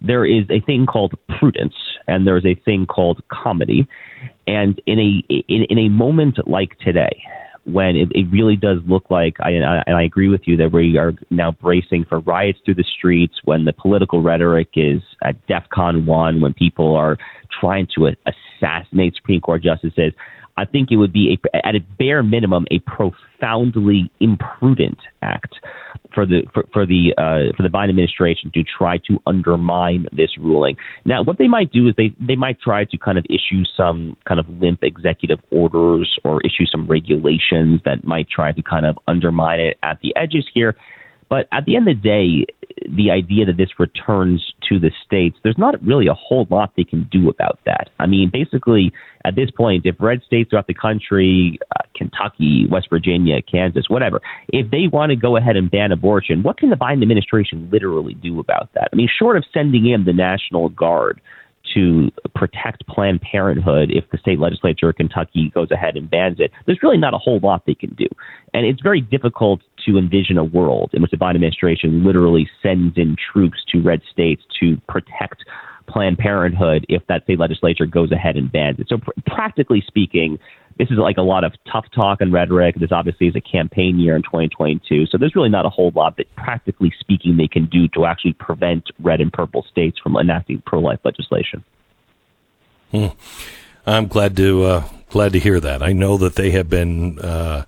there 0.00 0.24
is 0.24 0.44
a 0.50 0.60
thing 0.60 0.86
called 0.86 1.14
prudence 1.38 1.74
and 2.06 2.26
there's 2.26 2.46
a 2.46 2.54
thing 2.64 2.86
called 2.86 3.22
comity. 3.30 3.86
And 4.46 4.80
in 4.86 4.98
a 4.98 5.22
in, 5.48 5.64
in 5.68 5.78
a 5.78 5.88
moment 5.88 6.38
like 6.48 6.78
today, 6.78 7.22
when 7.68 7.96
it, 7.96 8.08
it 8.12 8.26
really 8.30 8.56
does 8.56 8.78
look 8.86 9.10
like, 9.10 9.36
I, 9.40 9.50
and 9.50 9.64
I- 9.64 10.02
agree 10.02 10.28
with 10.28 10.42
you 10.46 10.56
that 10.56 10.72
we 10.72 10.96
are 10.96 11.12
now 11.30 11.52
bracing 11.52 12.04
for 12.08 12.20
riots 12.20 12.58
through 12.64 12.76
the 12.76 12.84
streets, 12.84 13.34
when 13.44 13.64
the 13.64 13.72
political 13.72 14.22
rhetoric 14.22 14.68
is 14.74 15.02
at 15.22 15.34
DEFCON 15.48 16.06
1, 16.06 16.40
when 16.40 16.54
people 16.54 16.96
are 16.96 17.18
trying 17.60 17.86
to 17.96 18.14
assassinate 18.60 19.14
Supreme 19.16 19.40
Court 19.40 19.62
justices, 19.62 20.12
I 20.58 20.64
think 20.64 20.90
it 20.90 20.96
would 20.96 21.12
be, 21.12 21.38
a, 21.54 21.66
at 21.66 21.76
a 21.76 21.80
bare 21.98 22.22
minimum, 22.24 22.66
a 22.72 22.80
profoundly 22.80 24.10
imprudent 24.18 24.98
act 25.22 25.54
for 26.12 26.26
the 26.26 26.42
for, 26.52 26.64
for 26.72 26.84
the 26.84 27.14
uh, 27.16 27.54
for 27.56 27.62
the 27.62 27.68
Biden 27.68 27.90
administration 27.90 28.50
to 28.54 28.64
try 28.64 28.98
to 29.06 29.22
undermine 29.26 30.06
this 30.10 30.30
ruling. 30.36 30.76
Now, 31.04 31.22
what 31.22 31.38
they 31.38 31.46
might 31.46 31.70
do 31.70 31.86
is 31.86 31.94
they 31.96 32.12
they 32.18 32.34
might 32.34 32.60
try 32.60 32.84
to 32.84 32.98
kind 32.98 33.18
of 33.18 33.24
issue 33.30 33.62
some 33.76 34.16
kind 34.26 34.40
of 34.40 34.48
limp 34.48 34.80
executive 34.82 35.38
orders 35.50 36.18
or 36.24 36.40
issue 36.40 36.66
some 36.66 36.86
regulations 36.88 37.80
that 37.84 38.04
might 38.04 38.28
try 38.28 38.50
to 38.52 38.62
kind 38.62 38.84
of 38.84 38.98
undermine 39.06 39.60
it 39.60 39.78
at 39.82 40.00
the 40.02 40.14
edges 40.16 40.46
here. 40.52 40.74
But 41.28 41.48
at 41.52 41.64
the 41.66 41.76
end 41.76 41.88
of 41.88 41.96
the 41.96 42.08
day, 42.08 42.46
the 42.88 43.10
idea 43.10 43.44
that 43.46 43.56
this 43.56 43.78
returns 43.78 44.54
to 44.68 44.78
the 44.78 44.90
states, 45.04 45.36
there's 45.42 45.58
not 45.58 45.82
really 45.84 46.06
a 46.06 46.14
whole 46.14 46.46
lot 46.50 46.72
they 46.76 46.84
can 46.84 47.08
do 47.10 47.28
about 47.28 47.58
that. 47.66 47.90
I 47.98 48.06
mean, 48.06 48.30
basically, 48.32 48.92
at 49.24 49.34
this 49.34 49.50
point, 49.50 49.84
if 49.84 49.96
red 50.00 50.22
states 50.24 50.50
throughout 50.50 50.66
the 50.66 50.74
country, 50.74 51.58
uh, 51.76 51.82
Kentucky, 51.94 52.66
West 52.70 52.88
Virginia, 52.90 53.42
Kansas, 53.42 53.86
whatever, 53.88 54.20
if 54.48 54.70
they 54.70 54.86
want 54.90 55.10
to 55.10 55.16
go 55.16 55.36
ahead 55.36 55.56
and 55.56 55.70
ban 55.70 55.92
abortion, 55.92 56.42
what 56.42 56.58
can 56.58 56.70
the 56.70 56.76
Biden 56.76 57.02
administration 57.02 57.68
literally 57.70 58.14
do 58.14 58.40
about 58.40 58.70
that? 58.74 58.88
I 58.92 58.96
mean, 58.96 59.08
short 59.18 59.36
of 59.36 59.44
sending 59.52 59.86
in 59.86 60.04
the 60.04 60.12
National 60.12 60.68
Guard 60.68 61.20
to 61.74 62.10
protect 62.34 62.86
Planned 62.86 63.20
Parenthood 63.20 63.90
if 63.90 64.04
the 64.10 64.18
state 64.18 64.38
legislature 64.38 64.88
of 64.88 64.96
Kentucky 64.96 65.50
goes 65.54 65.70
ahead 65.70 65.96
and 65.96 66.10
bans 66.10 66.38
it, 66.40 66.50
there's 66.66 66.82
really 66.82 66.98
not 66.98 67.14
a 67.14 67.18
whole 67.18 67.40
lot 67.40 67.64
they 67.66 67.74
can 67.74 67.94
do. 67.94 68.06
And 68.54 68.66
it's 68.66 68.80
very 68.80 69.00
difficult 69.00 69.60
to 69.86 69.98
envision 69.98 70.38
a 70.38 70.44
world 70.44 70.90
in 70.92 71.02
which 71.02 71.10
the 71.10 71.16
Biden 71.16 71.36
administration 71.36 72.04
literally 72.04 72.48
sends 72.62 72.96
in 72.96 73.16
troops 73.32 73.58
to 73.72 73.82
red 73.82 74.00
states 74.10 74.42
to 74.60 74.76
protect 74.88 75.44
Planned 75.88 76.18
Parenthood 76.18 76.84
if 76.88 77.02
that 77.08 77.24
state 77.24 77.38
legislature 77.38 77.86
goes 77.86 78.12
ahead 78.12 78.36
and 78.36 78.52
bans 78.52 78.78
it. 78.78 78.88
So, 78.88 78.98
pr- 78.98 79.10
practically 79.26 79.82
speaking, 79.86 80.38
this 80.78 80.90
is 80.90 80.98
like 80.98 81.16
a 81.16 81.22
lot 81.22 81.44
of 81.44 81.52
tough 81.70 81.86
talk 81.94 82.20
and 82.20 82.32
rhetoric. 82.32 82.76
This 82.76 82.92
obviously 82.92 83.26
is 83.26 83.36
a 83.36 83.40
campaign 83.40 83.98
year 83.98 84.14
in 84.14 84.22
2022. 84.22 85.06
So 85.06 85.18
there's 85.18 85.34
really 85.34 85.48
not 85.48 85.66
a 85.66 85.70
whole 85.70 85.90
lot 85.94 86.16
that, 86.16 86.34
practically 86.36 86.92
speaking, 87.00 87.36
they 87.36 87.48
can 87.48 87.66
do 87.66 87.88
to 87.88 88.06
actually 88.06 88.34
prevent 88.34 88.84
red 89.00 89.20
and 89.20 89.32
purple 89.32 89.64
states 89.70 89.98
from 89.98 90.16
enacting 90.16 90.62
pro-life 90.64 91.00
legislation. 91.04 91.64
I'm 93.86 94.06
glad 94.06 94.36
to 94.36 94.64
uh, 94.64 94.88
glad 95.10 95.32
to 95.32 95.38
hear 95.38 95.60
that. 95.60 95.82
I 95.82 95.92
know 95.92 96.16
that 96.18 96.36
they 96.36 96.52
have 96.52 96.70
been 96.70 97.18
uh, 97.18 97.64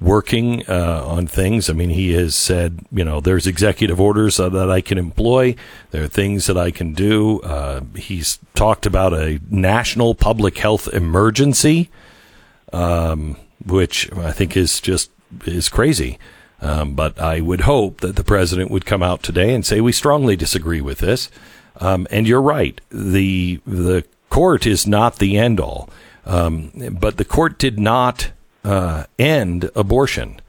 working 0.00 0.66
uh, 0.68 1.04
on 1.06 1.26
things. 1.26 1.70
I 1.70 1.72
mean, 1.72 1.90
he 1.90 2.12
has 2.12 2.34
said, 2.34 2.80
you 2.90 3.04
know, 3.04 3.20
there's 3.20 3.46
executive 3.46 4.00
orders 4.00 4.36
that 4.36 4.70
I 4.70 4.80
can 4.80 4.98
employ. 4.98 5.54
There 5.90 6.04
are 6.04 6.08
things 6.08 6.46
that 6.46 6.58
I 6.58 6.70
can 6.70 6.92
do. 6.92 7.40
Uh, 7.40 7.82
he's 7.96 8.38
talked 8.54 8.86
about 8.86 9.12
a 9.12 9.40
national 9.50 10.14
public 10.14 10.58
health 10.58 10.88
emergency, 10.88 11.90
um, 12.72 13.36
which 13.64 14.12
I 14.12 14.32
think 14.32 14.56
is 14.56 14.80
just 14.80 15.10
is 15.46 15.68
crazy. 15.68 16.18
Um, 16.60 16.94
but 16.94 17.18
I 17.20 17.40
would 17.40 17.62
hope 17.62 18.00
that 18.00 18.14
the 18.14 18.24
president 18.24 18.70
would 18.70 18.86
come 18.86 19.02
out 19.02 19.22
today 19.22 19.52
and 19.52 19.66
say 19.66 19.80
we 19.80 19.90
strongly 19.90 20.36
disagree 20.36 20.80
with 20.80 20.98
this. 20.98 21.28
Um, 21.80 22.06
and 22.10 22.26
you're 22.26 22.42
right. 22.42 22.80
The 22.90 23.60
the 23.66 24.04
court 24.30 24.66
is 24.66 24.86
not 24.86 25.18
the 25.18 25.36
end 25.36 25.58
all. 25.58 25.90
Um, 26.24 26.70
but 26.92 27.16
the 27.16 27.24
court 27.24 27.58
did 27.58 27.80
not 27.80 28.30
uh, 28.64 29.04
end 29.18 29.70
abortion. 29.74 30.40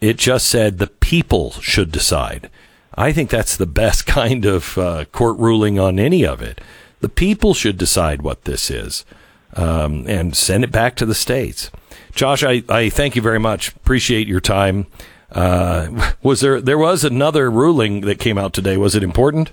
It 0.00 0.16
just 0.16 0.48
said 0.48 0.78
the 0.78 0.88
people 0.88 1.52
should 1.52 1.92
decide. 1.92 2.50
I 2.94 3.12
think 3.12 3.30
that's 3.30 3.56
the 3.56 3.66
best 3.66 4.04
kind 4.20 4.44
of 4.44 4.76
uh, 4.76 5.04
court 5.06 5.38
ruling 5.38 5.78
on 5.78 6.00
any 6.00 6.26
of 6.26 6.42
it. 6.42 6.60
The 7.00 7.08
people 7.08 7.54
should 7.54 7.78
decide 7.78 8.22
what 8.22 8.44
this 8.44 8.70
is 8.70 9.04
um, 9.54 10.04
and 10.06 10.36
send 10.36 10.64
it 10.64 10.70
back 10.72 10.96
to 10.96 11.06
the 11.06 11.14
states. 11.14 11.70
Josh, 12.14 12.42
I, 12.44 12.62
I 12.68 12.88
thank 12.90 13.16
you 13.16 13.22
very 13.22 13.38
much. 13.40 13.74
Appreciate 13.74 14.26
your 14.28 14.40
time. 14.40 14.86
Uh, 15.30 16.12
was 16.22 16.40
there 16.40 16.60
there 16.60 16.78
was 16.78 17.04
another 17.04 17.50
ruling 17.50 18.02
that 18.02 18.18
came 18.18 18.38
out 18.38 18.52
today? 18.52 18.76
Was 18.76 18.94
it 18.94 19.02
important? 19.02 19.52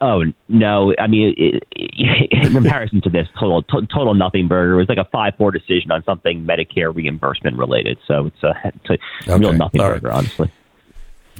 Oh 0.00 0.24
no! 0.48 0.94
I 0.98 1.06
mean, 1.06 1.34
it, 1.38 1.62
it, 1.74 2.30
in 2.46 2.52
comparison 2.52 3.00
to 3.00 3.08
this, 3.10 3.26
total 3.40 3.62
to, 3.62 3.86
total 3.86 4.14
nothing 4.14 4.46
burger 4.46 4.74
it 4.74 4.76
was 4.76 4.88
like 4.90 4.98
a 4.98 5.06
five 5.10 5.34
four 5.38 5.50
decision 5.50 5.90
on 5.90 6.04
something 6.04 6.44
Medicare 6.44 6.94
reimbursement 6.94 7.56
related. 7.56 7.98
So 8.06 8.26
it's 8.26 8.42
a, 8.42 8.52
it's 8.64 8.90
a 8.90 8.98
Okay. 9.30 9.38
real 9.40 9.52
nothing 9.54 9.80
All 9.80 9.90
right. 9.90 10.02
burger, 10.02 10.12
honestly. 10.14 10.52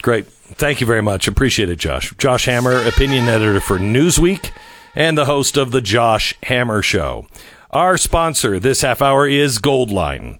Great. 0.00 0.26
Thank 0.26 0.80
you 0.80 0.86
very 0.86 1.02
much. 1.02 1.28
Appreciate 1.28 1.68
it, 1.68 1.78
Josh. 1.78 2.14
Josh 2.16 2.46
Hammer, 2.46 2.76
opinion 2.86 3.28
editor 3.28 3.60
for 3.60 3.78
Newsweek 3.78 4.50
and 4.96 5.16
the 5.16 5.26
host 5.26 5.56
of 5.56 5.70
the 5.70 5.80
Josh 5.80 6.34
Hammer 6.44 6.82
Show. 6.82 7.26
Our 7.70 7.96
sponsor 7.98 8.58
this 8.58 8.80
half 8.80 9.00
hour 9.02 9.28
is 9.28 9.58
Goldline. 9.58 10.38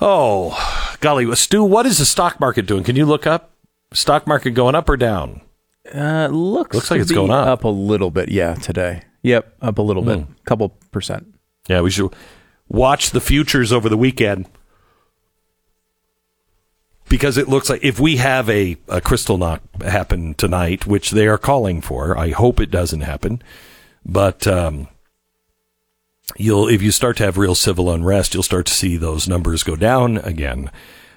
Oh, 0.00 0.96
golly, 1.00 1.34
Stu, 1.34 1.64
what 1.64 1.86
is 1.86 1.98
the 1.98 2.06
stock 2.06 2.38
market 2.40 2.66
doing? 2.66 2.84
Can 2.84 2.96
you 2.96 3.04
look 3.06 3.26
up? 3.26 3.50
Stock 3.92 4.26
market 4.26 4.50
going 4.52 4.74
up 4.74 4.88
or 4.88 4.96
down? 4.96 5.40
Uh, 5.92 6.28
looks 6.30 6.74
Looks 6.74 6.90
like 6.90 7.00
it's 7.00 7.10
going 7.10 7.30
up. 7.30 7.46
up 7.48 7.64
a 7.64 7.68
little 7.68 8.10
bit. 8.10 8.28
Yeah, 8.30 8.54
today. 8.54 9.02
Yep, 9.22 9.56
up 9.60 9.78
a 9.78 9.82
little 9.82 10.02
bit, 10.02 10.24
couple 10.44 10.70
percent. 10.92 11.34
Yeah, 11.68 11.80
we 11.82 11.90
should 11.90 12.14
watch 12.68 13.10
the 13.10 13.20
futures 13.20 13.72
over 13.72 13.88
the 13.88 13.96
weekend 13.96 14.46
because 17.10 17.36
it 17.36 17.48
looks 17.48 17.68
like 17.68 17.84
if 17.84 18.00
we 18.00 18.16
have 18.16 18.48
a, 18.48 18.76
a 18.88 19.00
Kristallnacht 19.00 19.82
happen 19.82 20.32
tonight, 20.34 20.86
which 20.86 21.10
they 21.10 21.26
are 21.26 21.36
calling 21.36 21.82
for, 21.82 22.16
I 22.16 22.30
hope 22.30 22.60
it 22.60 22.70
doesn't 22.70 23.00
happen. 23.00 23.42
But 24.06 24.46
um, 24.46 24.88
you'll 26.36 26.68
if 26.68 26.80
you 26.80 26.92
start 26.92 27.18
to 27.18 27.24
have 27.24 27.36
real 27.36 27.56
civil 27.56 27.90
unrest, 27.90 28.32
you'll 28.32 28.44
start 28.44 28.64
to 28.66 28.72
see 28.72 28.96
those 28.96 29.28
numbers 29.28 29.64
go 29.64 29.76
down 29.76 30.18
again. 30.18 30.70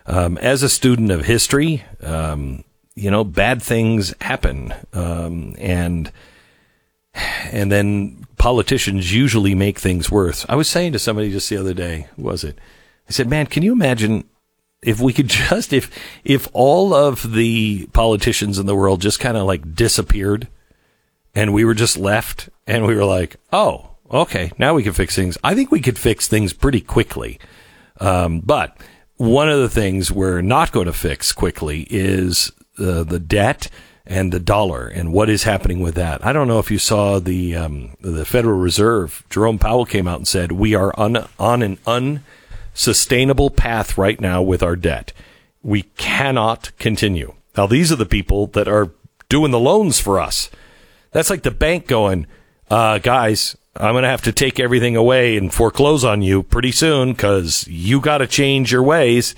Um, 0.05 0.37
as 0.39 0.63
a 0.63 0.69
student 0.69 1.11
of 1.11 1.25
history, 1.25 1.85
um, 2.01 2.63
you 2.95 3.09
know, 3.09 3.23
bad 3.23 3.61
things 3.61 4.13
happen, 4.19 4.73
um, 4.93 5.55
and 5.59 6.11
and 7.13 7.71
then 7.71 8.25
politicians 8.37 9.13
usually 9.13 9.53
make 9.53 9.79
things 9.79 10.09
worse. 10.09 10.43
I 10.49 10.55
was 10.55 10.67
saying 10.67 10.93
to 10.93 10.99
somebody 10.99 11.31
just 11.31 11.49
the 11.49 11.57
other 11.57 11.75
day, 11.75 12.07
was 12.17 12.43
it? 12.43 12.57
I 13.07 13.11
said, 13.11 13.29
"Man, 13.29 13.45
can 13.45 13.63
you 13.63 13.71
imagine 13.71 14.25
if 14.85 14.99
we 14.99 15.13
could 15.13 15.27
just 15.49 15.73
if 15.73 15.89
if 16.23 16.47
all 16.53 16.93
of 16.93 17.33
the 17.33 17.87
politicians 17.93 18.59
in 18.59 18.65
the 18.65 18.75
world 18.75 19.01
just 19.01 19.19
kind 19.19 19.37
of 19.37 19.45
like 19.45 19.75
disappeared 19.75 20.47
and 21.35 21.53
we 21.53 21.65
were 21.65 21.73
just 21.73 21.97
left 21.97 22.49
and 22.67 22.85
we 22.85 22.95
were 22.95 23.05
like, 23.05 23.37
"Oh, 23.51 23.91
okay, 24.11 24.51
now 24.57 24.73
we 24.73 24.83
can 24.83 24.93
fix 24.93 25.15
things." 25.15 25.37
I 25.43 25.55
think 25.55 25.71
we 25.71 25.81
could 25.81 25.97
fix 25.97 26.27
things 26.27 26.53
pretty 26.53 26.81
quickly. 26.81 27.39
Um, 27.99 28.39
but 28.39 28.77
one 29.17 29.49
of 29.49 29.59
the 29.59 29.69
things 29.69 30.11
we're 30.11 30.41
not 30.41 30.71
going 30.71 30.87
to 30.87 30.93
fix 30.93 31.31
quickly 31.31 31.87
is 31.89 32.51
uh, 32.79 33.03
the 33.03 33.19
debt 33.19 33.69
and 34.05 34.33
the 34.33 34.39
dollar 34.39 34.87
and 34.87 35.13
what 35.13 35.29
is 35.29 35.43
happening 35.43 35.79
with 35.79 35.95
that. 35.95 36.25
I 36.25 36.33
don't 36.33 36.47
know 36.47 36.59
if 36.59 36.69
you 36.69 36.77
saw 36.77 37.19
the 37.19 37.55
um, 37.55 37.95
the 38.01 38.25
Federal 38.25 38.59
Reserve. 38.59 39.23
Jerome 39.29 39.59
Powell 39.59 39.85
came 39.85 40.07
out 40.07 40.17
and 40.17 40.27
said 40.27 40.51
we 40.51 40.75
are 40.75 40.93
un- 40.99 41.27
on 41.39 41.61
an 41.61 41.77
unsustainable 42.73 43.51
path 43.51 43.97
right 43.97 44.19
now 44.19 44.41
with 44.41 44.63
our 44.63 44.75
debt. 44.75 45.13
We 45.61 45.83
cannot 45.97 46.71
continue. 46.77 47.35
Now 47.55 47.67
these 47.67 47.91
are 47.91 47.97
the 47.97 48.05
people 48.05 48.47
that 48.47 48.67
are 48.67 48.91
doing 49.29 49.51
the 49.51 49.59
loans 49.59 49.99
for 49.99 50.19
us. 50.19 50.49
That's 51.11 51.29
like 51.29 51.43
the 51.43 51.51
bank 51.51 51.87
going, 51.87 52.25
uh, 52.69 52.97
guys, 52.97 53.55
I'm 53.75 53.93
going 53.93 54.03
to 54.03 54.09
have 54.09 54.23
to 54.23 54.31
take 54.31 54.59
everything 54.59 54.95
away 54.95 55.37
and 55.37 55.53
foreclose 55.53 56.03
on 56.03 56.21
you 56.21 56.43
pretty 56.43 56.71
soon 56.71 57.13
because 57.13 57.67
you 57.67 58.01
got 58.01 58.19
to 58.19 58.27
change 58.27 58.71
your 58.71 58.83
ways. 58.83 59.35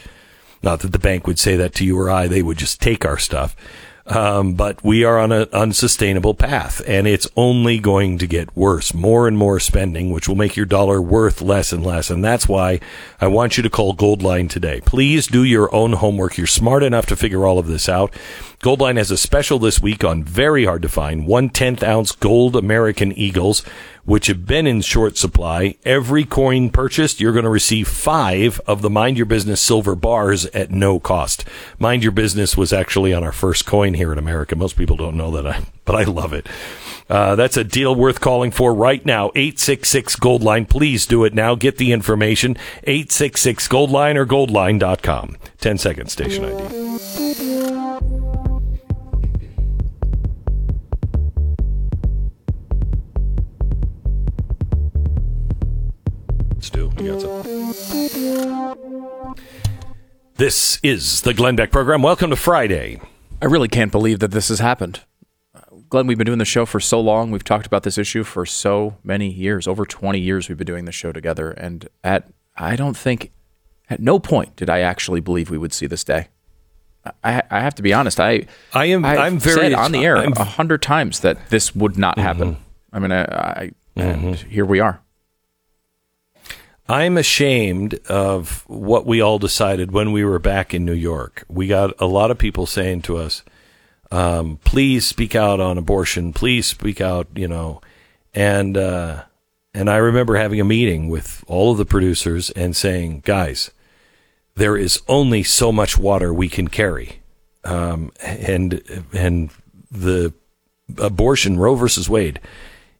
Not 0.63 0.79
that 0.79 0.91
the 0.91 0.99
bank 0.99 1.27
would 1.27 1.39
say 1.39 1.55
that 1.57 1.75
to 1.75 1.85
you 1.85 1.99
or 1.99 2.09
I, 2.09 2.27
they 2.27 2.41
would 2.41 2.57
just 2.57 2.81
take 2.81 3.05
our 3.05 3.17
stuff. 3.17 3.55
Um, 4.07 4.53
but 4.53 4.83
we 4.83 5.03
are 5.03 5.17
on 5.17 5.31
an 5.31 5.47
unsustainable 5.51 6.35
path 6.35 6.79
and 6.85 7.07
it's 7.07 7.27
only 7.35 7.79
going 7.79 8.19
to 8.19 8.27
get 8.27 8.55
worse. 8.55 8.93
More 8.93 9.27
and 9.27 9.35
more 9.35 9.59
spending, 9.59 10.11
which 10.11 10.27
will 10.27 10.35
make 10.35 10.55
your 10.55 10.67
dollar 10.67 11.01
worth 11.01 11.41
less 11.41 11.73
and 11.73 11.83
less. 11.83 12.11
And 12.11 12.23
that's 12.23 12.47
why 12.47 12.79
I 13.19 13.27
want 13.27 13.57
you 13.57 13.63
to 13.63 13.69
call 13.69 13.95
Goldline 13.95 14.47
today. 14.47 14.79
Please 14.85 15.25
do 15.25 15.43
your 15.43 15.73
own 15.73 15.93
homework. 15.93 16.37
You're 16.37 16.45
smart 16.45 16.83
enough 16.83 17.07
to 17.07 17.15
figure 17.15 17.45
all 17.45 17.57
of 17.57 17.65
this 17.65 17.89
out. 17.89 18.13
Goldline 18.59 18.97
has 18.97 19.09
a 19.09 19.17
special 19.17 19.57
this 19.57 19.81
week 19.81 20.03
on 20.03 20.23
very 20.23 20.65
hard 20.65 20.83
to 20.83 20.89
find 20.89 21.25
one 21.25 21.49
tenth 21.49 21.83
ounce 21.83 22.11
gold 22.11 22.55
American 22.55 23.11
Eagles, 23.11 23.63
which 24.05 24.27
have 24.27 24.45
been 24.45 24.65
in 24.67 24.81
short 24.81 25.17
supply. 25.17 25.75
Every 25.83 26.23
coin 26.23 26.69
purchased, 26.69 27.19
you're 27.19 27.33
going 27.33 27.43
to 27.43 27.49
receive 27.49 27.87
five 27.87 28.61
of 28.67 28.81
the 28.81 28.89
Mind 28.89 29.17
Your 29.17 29.25
Business 29.25 29.59
silver 29.59 29.95
bars 29.95 30.45
at 30.47 30.71
no 30.71 30.99
cost. 30.99 31.43
Mind 31.79 32.03
Your 32.03 32.11
Business 32.11 32.55
was 32.55 32.71
actually 32.71 33.13
on 33.13 33.23
our 33.23 33.31
first 33.31 33.65
coin 33.65 33.95
here 33.95 34.11
in 34.11 34.17
America. 34.17 34.55
Most 34.55 34.77
people 34.77 34.95
don't 34.95 35.17
know 35.17 35.31
that, 35.31 35.47
I, 35.47 35.65
but 35.83 35.95
I 35.95 36.03
love 36.03 36.33
it. 36.33 36.47
Uh, 37.09 37.35
that's 37.35 37.57
a 37.57 37.63
deal 37.63 37.93
worth 37.93 38.19
calling 38.19 38.51
for 38.51 38.73
right 38.73 39.05
now. 39.05 39.31
866 39.35 40.15
Gold 40.15 40.41
Line. 40.43 40.65
Please 40.65 41.05
do 41.05 41.23
it 41.23 41.33
now. 41.33 41.55
Get 41.55 41.77
the 41.77 41.91
information. 41.91 42.57
866 42.83 43.67
Gold 43.67 43.91
Line 43.91 44.17
or 44.17 44.25
goldline.com. 44.25 45.37
10 45.59 45.77
seconds, 45.77 46.11
station 46.11 46.45
ID. 46.45 48.34
Got 56.71 57.21
something? 57.21 57.73
This 60.35 60.79
is 60.81 61.21
the 61.21 61.33
Glenn 61.33 61.55
Beck 61.55 61.71
program. 61.71 62.01
Welcome 62.01 62.31
to 62.31 62.35
Friday. 62.35 62.99
I 63.41 63.45
really 63.45 63.67
can't 63.67 63.91
believe 63.91 64.19
that 64.19 64.31
this 64.31 64.49
has 64.49 64.59
happened. 64.59 65.01
Glenn, 65.89 66.07
we've 66.07 66.17
been 66.17 66.25
doing 66.25 66.39
the 66.39 66.45
show 66.45 66.65
for 66.65 66.79
so 66.79 66.99
long. 66.99 67.29
We've 67.29 67.43
talked 67.43 67.67
about 67.67 67.83
this 67.83 67.97
issue 67.97 68.23
for 68.23 68.45
so 68.45 68.97
many 69.03 69.29
years. 69.31 69.67
Over 69.67 69.85
20 69.85 70.19
years 70.19 70.49
we've 70.49 70.57
been 70.57 70.65
doing 70.65 70.85
the 70.85 70.91
show 70.91 71.11
together. 71.11 71.51
And 71.51 71.87
at, 72.03 72.27
I 72.57 72.75
don't 72.75 72.97
think, 72.97 73.31
at 73.89 73.99
no 73.99 74.17
point 74.17 74.55
did 74.55 74.69
I 74.69 74.79
actually 74.79 75.19
believe 75.19 75.51
we 75.51 75.59
would 75.59 75.73
see 75.73 75.85
this 75.85 76.03
day. 76.03 76.29
I, 77.23 77.43
I 77.51 77.59
have 77.59 77.75
to 77.75 77.83
be 77.83 77.93
honest. 77.93 78.19
I, 78.19 78.47
I 78.73 78.85
am. 78.85 79.05
I've 79.05 79.19
I'm 79.19 79.37
very 79.37 79.69
said 79.69 79.73
on 79.73 79.91
the 79.91 80.03
air 80.03 80.15
a 80.15 80.43
hundred 80.43 80.81
times 80.81 81.19
that 81.19 81.49
this 81.49 81.75
would 81.75 81.97
not 81.97 82.17
mm-hmm. 82.17 82.25
happen. 82.25 82.57
I 82.91 82.99
mean, 82.99 83.11
I, 83.11 83.21
I 83.21 83.71
mm-hmm. 83.95 84.01
and 84.01 84.35
here 84.35 84.65
we 84.65 84.79
are. 84.79 85.01
I'm 86.87 87.17
ashamed 87.17 87.95
of 88.07 88.63
what 88.67 89.07
we 89.07 89.19
all 89.19 89.39
decided 89.39 89.91
when 89.91 90.11
we 90.11 90.23
were 90.23 90.37
back 90.37 90.73
in 90.73 90.85
New 90.85 90.93
York. 90.93 91.43
We 91.49 91.67
got 91.67 91.93
a 91.99 92.05
lot 92.05 92.29
of 92.29 92.37
people 92.37 92.67
saying 92.67 93.01
to 93.03 93.17
us, 93.17 93.43
um, 94.11 94.59
"Please 94.63 95.07
speak 95.07 95.35
out 95.35 95.59
on 95.59 95.79
abortion. 95.79 96.31
Please 96.31 96.67
speak 96.67 97.01
out." 97.01 97.27
You 97.35 97.47
know, 97.47 97.81
and 98.35 98.77
uh, 98.77 99.23
and 99.73 99.89
I 99.89 99.97
remember 99.97 100.35
having 100.35 100.61
a 100.61 100.65
meeting 100.65 101.09
with 101.09 101.43
all 101.47 101.71
of 101.71 101.79
the 101.79 101.85
producers 101.85 102.51
and 102.51 102.75
saying, 102.75 103.23
"Guys, 103.25 103.71
there 104.53 104.77
is 104.77 105.01
only 105.07 105.41
so 105.41 105.71
much 105.71 105.97
water 105.97 106.31
we 106.31 106.49
can 106.49 106.67
carry, 106.67 107.19
um, 107.63 108.11
and 108.21 108.83
and 109.11 109.49
the 109.89 110.33
abortion 110.99 111.57
Roe 111.57 111.73
versus 111.73 112.07
Wade." 112.07 112.39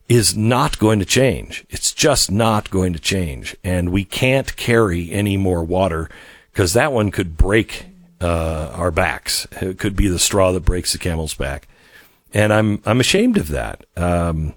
Is 0.08 0.38
not 0.38 0.78
going 0.78 1.00
to 1.00 1.06
change. 1.06 1.66
It's 1.70 1.94
just 1.94 2.32
not 2.32 2.70
going 2.70 2.94
to 2.94 3.00
change. 3.00 3.56
And 3.64 3.92
we 3.92 4.06
can't 4.06 4.56
carry 4.56 5.12
any 5.12 5.36
more 5.36 5.64
water 5.64 6.10
because 6.52 6.74
that 6.74 6.92
one 6.92 7.12
could 7.12 7.38
break 7.38 7.88
uh, 8.22 8.72
our 8.74 8.92
backs. 8.92 9.48
It 9.62 9.80
could 9.80 9.96
be 9.96 10.08
the 10.08 10.20
straw 10.20 10.52
that 10.52 10.62
breaks 10.62 10.92
the 10.92 11.00
camel's 11.00 11.34
back. 11.34 11.68
And 12.34 12.54
I'm 12.54 12.82
I'm 12.86 13.00
ashamed 13.00 13.38
of 13.38 13.48
that. 13.50 13.86
Um, 13.96 14.54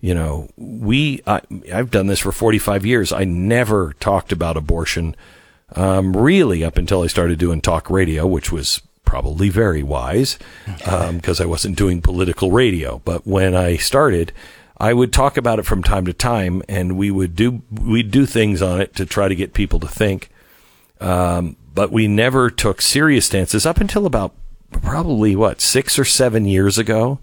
you 0.00 0.14
know, 0.14 0.48
we 0.56 1.22
I, 1.26 1.40
I've 1.72 1.90
done 1.90 2.06
this 2.06 2.18
for 2.18 2.32
45 2.32 2.84
years. 2.84 3.12
I 3.12 3.24
never 3.24 3.94
talked 4.00 4.32
about 4.32 4.56
abortion 4.56 5.14
um, 5.76 6.16
really 6.16 6.64
up 6.64 6.76
until 6.76 7.02
I 7.02 7.06
started 7.06 7.38
doing 7.38 7.60
talk 7.60 7.88
radio, 7.88 8.26
which 8.26 8.50
was 8.50 8.82
probably 9.04 9.48
very 9.48 9.82
wise 9.82 10.38
because 10.76 11.40
I 11.40 11.44
wasn't 11.44 11.76
doing 11.76 12.00
political 12.00 12.50
radio. 12.50 13.00
But 13.04 13.26
when 13.26 13.54
I 13.54 13.76
started, 13.76 14.32
I 14.80 14.94
would 14.94 15.12
talk 15.12 15.36
about 15.36 15.58
it 15.58 15.66
from 15.66 15.82
time 15.82 16.06
to 16.06 16.14
time, 16.14 16.62
and 16.66 16.96
we 16.96 17.10
would 17.10 17.36
do 17.36 17.62
we'd 17.70 18.10
do 18.10 18.24
things 18.24 18.62
on 18.62 18.80
it 18.80 18.96
to 18.96 19.04
try 19.04 19.28
to 19.28 19.34
get 19.34 19.52
people 19.52 19.78
to 19.80 19.86
think. 19.86 20.30
Um, 21.00 21.56
but 21.74 21.92
we 21.92 22.08
never 22.08 22.50
took 22.50 22.80
serious 22.80 23.26
stances 23.26 23.66
up 23.66 23.78
until 23.78 24.06
about 24.06 24.34
probably 24.72 25.36
what 25.36 25.60
six 25.60 25.98
or 25.98 26.04
seven 26.04 26.46
years 26.46 26.78
ago. 26.78 27.18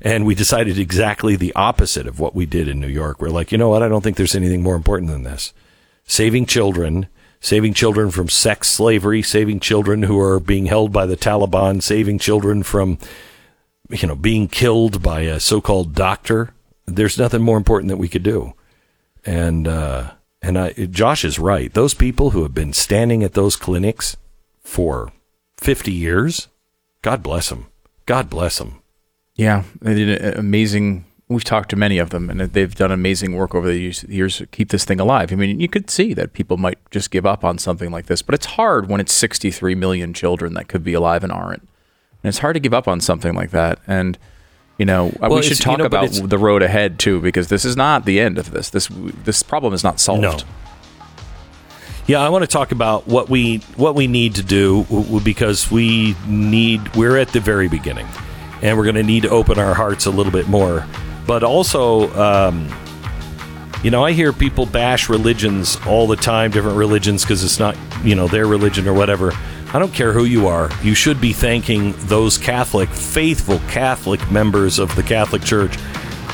And 0.00 0.26
we 0.26 0.34
decided 0.34 0.78
exactly 0.78 1.34
the 1.34 1.52
opposite 1.54 2.06
of 2.06 2.20
what 2.20 2.34
we 2.34 2.46
did 2.46 2.68
in 2.68 2.80
New 2.80 2.88
York. 2.88 3.20
We're 3.20 3.30
like, 3.30 3.50
you 3.50 3.58
know 3.58 3.68
what? 3.68 3.82
I 3.82 3.88
don't 3.88 4.02
think 4.02 4.16
there's 4.16 4.36
anything 4.36 4.62
more 4.62 4.76
important 4.76 5.10
than 5.10 5.24
this. 5.24 5.52
Saving 6.04 6.46
children, 6.46 7.08
saving 7.40 7.74
children 7.74 8.10
from 8.12 8.28
sex 8.28 8.68
slavery, 8.68 9.22
saving 9.22 9.58
children 9.58 10.04
who 10.04 10.18
are 10.20 10.38
being 10.38 10.66
held 10.66 10.92
by 10.92 11.04
the 11.04 11.16
Taliban, 11.16 11.82
saving 11.82 12.20
children 12.20 12.62
from, 12.62 12.98
you 13.90 14.06
know, 14.06 14.14
being 14.14 14.46
killed 14.46 15.02
by 15.02 15.22
a 15.22 15.40
so-called 15.40 15.94
doctor. 15.96 16.54
There's 16.94 17.18
nothing 17.18 17.42
more 17.42 17.56
important 17.56 17.88
that 17.88 17.96
we 17.96 18.08
could 18.08 18.22
do. 18.22 18.54
And, 19.24 19.68
uh, 19.68 20.12
and 20.40 20.58
I, 20.58 20.72
Josh 20.72 21.24
is 21.24 21.38
right. 21.38 21.72
Those 21.72 21.94
people 21.94 22.30
who 22.30 22.42
have 22.42 22.54
been 22.54 22.72
standing 22.72 23.22
at 23.22 23.34
those 23.34 23.56
clinics 23.56 24.16
for 24.62 25.12
50 25.58 25.92
years, 25.92 26.48
God 27.02 27.22
bless 27.22 27.48
them. 27.48 27.66
God 28.06 28.30
bless 28.30 28.58
them. 28.58 28.80
Yeah, 29.34 29.64
they 29.80 29.94
did 29.94 30.36
amazing. 30.36 31.04
We've 31.28 31.44
talked 31.44 31.70
to 31.70 31.76
many 31.76 31.98
of 31.98 32.10
them, 32.10 32.30
and 32.30 32.40
they've 32.40 32.74
done 32.74 32.90
amazing 32.90 33.36
work 33.36 33.54
over 33.54 33.68
the 33.68 33.78
years, 33.78 34.02
years 34.04 34.38
to 34.38 34.46
keep 34.46 34.70
this 34.70 34.84
thing 34.84 34.98
alive. 34.98 35.30
I 35.30 35.36
mean, 35.36 35.60
you 35.60 35.68
could 35.68 35.90
see 35.90 36.14
that 36.14 36.32
people 36.32 36.56
might 36.56 36.78
just 36.90 37.10
give 37.10 37.26
up 37.26 37.44
on 37.44 37.58
something 37.58 37.90
like 37.90 38.06
this, 38.06 38.22
but 38.22 38.34
it's 38.34 38.46
hard 38.46 38.88
when 38.88 39.00
it's 39.00 39.12
63 39.12 39.74
million 39.74 40.14
children 40.14 40.54
that 40.54 40.68
could 40.68 40.82
be 40.82 40.94
alive 40.94 41.22
and 41.22 41.32
aren't. 41.32 41.62
And 42.22 42.28
it's 42.28 42.38
hard 42.38 42.54
to 42.54 42.60
give 42.60 42.74
up 42.74 42.88
on 42.88 43.00
something 43.00 43.34
like 43.34 43.50
that. 43.50 43.78
And 43.86 44.18
you 44.78 44.86
know, 44.86 45.12
Well, 45.20 45.30
we 45.30 45.42
should 45.42 45.52
it's- 45.52 45.58
you 45.60 45.64
talk 45.64 45.78
know, 45.78 45.84
about 45.84 46.10
the 46.30 46.38
road 46.38 46.62
ahead 46.62 46.98
too, 46.98 47.20
because 47.20 47.48
this 47.48 47.64
is 47.64 47.76
not 47.76 48.04
the 48.04 48.20
end 48.20 48.38
of 48.38 48.50
this. 48.52 48.70
This 48.70 48.88
this 49.24 49.42
problem 49.42 49.74
is 49.74 49.82
not 49.84 50.00
solved. 50.00 50.22
No. 50.22 50.38
Yeah, 52.06 52.20
I 52.20 52.30
want 52.30 52.42
to 52.42 52.48
talk 52.48 52.72
about 52.72 53.06
what 53.06 53.28
we 53.28 53.58
what 53.76 53.94
we 53.94 54.06
need 54.06 54.36
to 54.36 54.42
do 54.42 54.86
because 55.24 55.70
we 55.70 56.16
need 56.26 56.94
we're 56.96 57.18
at 57.18 57.28
the 57.28 57.40
very 57.40 57.68
beginning, 57.68 58.06
and 58.62 58.78
we're 58.78 58.84
going 58.84 58.94
to 58.96 59.02
need 59.02 59.24
to 59.24 59.30
open 59.30 59.58
our 59.58 59.74
hearts 59.74 60.06
a 60.06 60.10
little 60.10 60.32
bit 60.32 60.48
more. 60.48 60.86
But 61.26 61.42
also, 61.42 62.10
um, 62.18 62.66
you 63.82 63.90
know, 63.90 64.02
I 64.02 64.12
hear 64.12 64.32
people 64.32 64.64
bash 64.64 65.10
religions 65.10 65.76
all 65.86 66.06
the 66.06 66.16
time, 66.16 66.50
different 66.50 66.78
religions, 66.78 67.24
because 67.24 67.44
it's 67.44 67.58
not 67.58 67.76
you 68.02 68.14
know 68.14 68.26
their 68.26 68.46
religion 68.46 68.88
or 68.88 68.94
whatever. 68.94 69.32
I 69.72 69.78
don't 69.78 69.92
care 69.92 70.12
who 70.12 70.24
you 70.24 70.46
are. 70.46 70.70
You 70.82 70.94
should 70.94 71.20
be 71.20 71.32
thanking 71.32 71.92
those 72.06 72.38
Catholic, 72.38 72.88
faithful 72.88 73.58
Catholic 73.68 74.30
members 74.30 74.78
of 74.78 74.94
the 74.96 75.02
Catholic 75.02 75.42
Church 75.42 75.76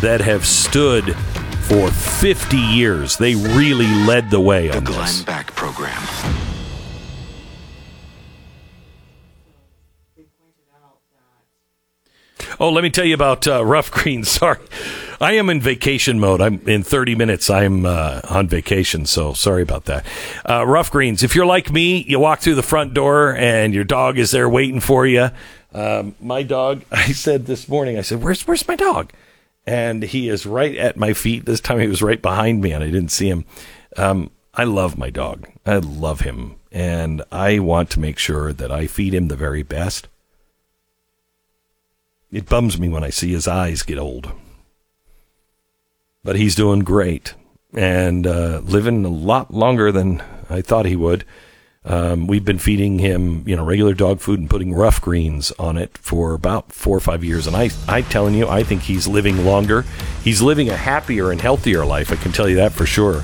that 0.00 0.20
have 0.20 0.46
stood 0.46 1.16
for 1.62 1.90
50 1.90 2.56
years. 2.56 3.16
They 3.16 3.34
really 3.34 3.88
led 4.06 4.30
the 4.30 4.40
way 4.40 4.68
The 4.68 4.76
on 4.76 4.84
Glenn 4.84 5.00
this. 5.00 5.22
Beck 5.22 5.48
Program. 5.54 6.00
Oh, 12.60 12.70
let 12.70 12.84
me 12.84 12.90
tell 12.90 13.04
you 13.04 13.14
about 13.14 13.48
uh, 13.48 13.64
Rough 13.64 13.90
Greens. 13.90 14.28
Sorry. 14.30 14.58
I 15.20 15.33
am 15.33 15.48
in 15.50 15.61
vacation 15.61 16.18
mode. 16.18 16.40
I'm 16.40 16.66
in 16.68 16.83
30 16.83 17.14
minutes. 17.14 17.50
I'm 17.50 17.87
uh, 17.87 18.20
on 18.29 18.48
vacation, 18.48 19.07
so 19.07 19.33
sorry 19.33 19.62
about 19.62 19.85
that. 19.85 20.05
Uh, 20.48 20.66
Rough 20.66 20.90
Greens. 20.90 21.22
If 21.22 21.35
you're 21.35 21.46
like 21.46 21.70
me, 21.70 22.03
you 22.03 22.18
walk 22.18 22.40
through 22.40 22.57
the 22.57 22.62
front 22.62 22.94
door 22.94 23.35
and 23.37 23.74
your 23.74 23.85
dog 23.85 24.18
is 24.18 24.31
there 24.31 24.48
waiting 24.48 24.81
for 24.81 25.07
you. 25.07 25.31
Um, 25.72 26.14
my 26.20 26.42
dog, 26.42 26.85
I 26.92 27.12
said 27.12 27.46
this 27.46 27.68
morning, 27.68 27.98
I 27.98 28.03
said, 28.03 28.22
"Where's 28.22 28.46
where's 28.46 28.66
my 28.68 28.77
dog?" 28.77 29.12
And 29.66 30.03
he 30.03 30.29
is 30.29 30.46
right 30.46 30.77
at 30.77 30.96
my 30.96 31.14
feet. 31.14 31.46
This 31.46 31.61
time 31.61 31.81
he 31.81 31.88
was 31.88 32.03
right 32.03 32.20
behind 32.20 32.61
me, 32.61 32.72
and 32.72 32.85
I 32.85 32.90
didn't 32.90 33.09
see 33.11 33.29
him. 33.29 33.44
Um, 33.96 34.31
I 34.55 34.64
love 34.64 34.98
my 34.98 35.11
dog. 35.11 35.48
I 35.66 35.79
love 35.79 36.20
him, 36.20 36.57
and 36.70 37.22
I 37.33 37.59
want 37.59 37.90
to 37.90 38.00
make 38.00 38.18
sure 38.18 38.53
that 38.53 38.70
I 38.70 38.87
feed 38.87 39.14
him 39.14 39.29
the 39.29 39.37
very 39.37 39.62
best. 39.62 40.09
It 42.31 42.48
bums 42.48 42.79
me 42.79 42.88
when 42.88 43.05
I 43.05 43.11
see 43.11 43.33
his 43.33 43.48
eyes 43.48 43.83
get 43.83 43.98
old. 43.98 44.33
But 46.24 46.37
he's 46.37 46.54
doing 46.54 46.80
great 46.80 47.34
and 47.74 48.26
uh, 48.26 48.60
living 48.64 49.04
a 49.04 49.08
lot 49.08 49.52
longer 49.52 49.92
than 49.92 50.22
I 50.48 50.62
thought 50.62 50.87
he 50.87 50.96
would. 50.96 51.24
Um, 51.87 52.26
we've 52.26 52.44
been 52.44 52.58
feeding 52.58 52.98
him, 52.98 53.46
you 53.46 53.54
know, 53.54 53.64
regular 53.64 53.92
dog 53.92 54.20
food 54.20 54.40
and 54.40 54.48
putting 54.48 54.72
rough 54.72 55.02
greens 55.02 55.52
on 55.58 55.76
it 55.76 55.98
for 55.98 56.32
about 56.32 56.72
four 56.72 56.96
or 56.96 57.00
five 57.00 57.22
years. 57.22 57.46
And 57.46 57.54
I, 57.54 57.68
I'm 57.87 58.04
telling 58.04 58.34
you, 58.34 58.48
I 58.48 58.62
think 58.62 58.82
he's 58.82 59.06
living 59.06 59.44
longer. 59.44 59.84
He's 60.22 60.40
living 60.40 60.70
a 60.70 60.76
happier 60.76 61.30
and 61.30 61.40
healthier 61.40 61.84
life. 61.84 62.10
I 62.10 62.16
can 62.16 62.32
tell 62.32 62.48
you 62.48 62.56
that 62.56 62.72
for 62.72 62.87
sure. 62.87 63.22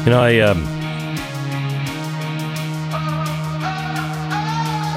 You 0.10 0.16
know, 0.16 0.22
I 0.24 0.40
um, 0.40 0.64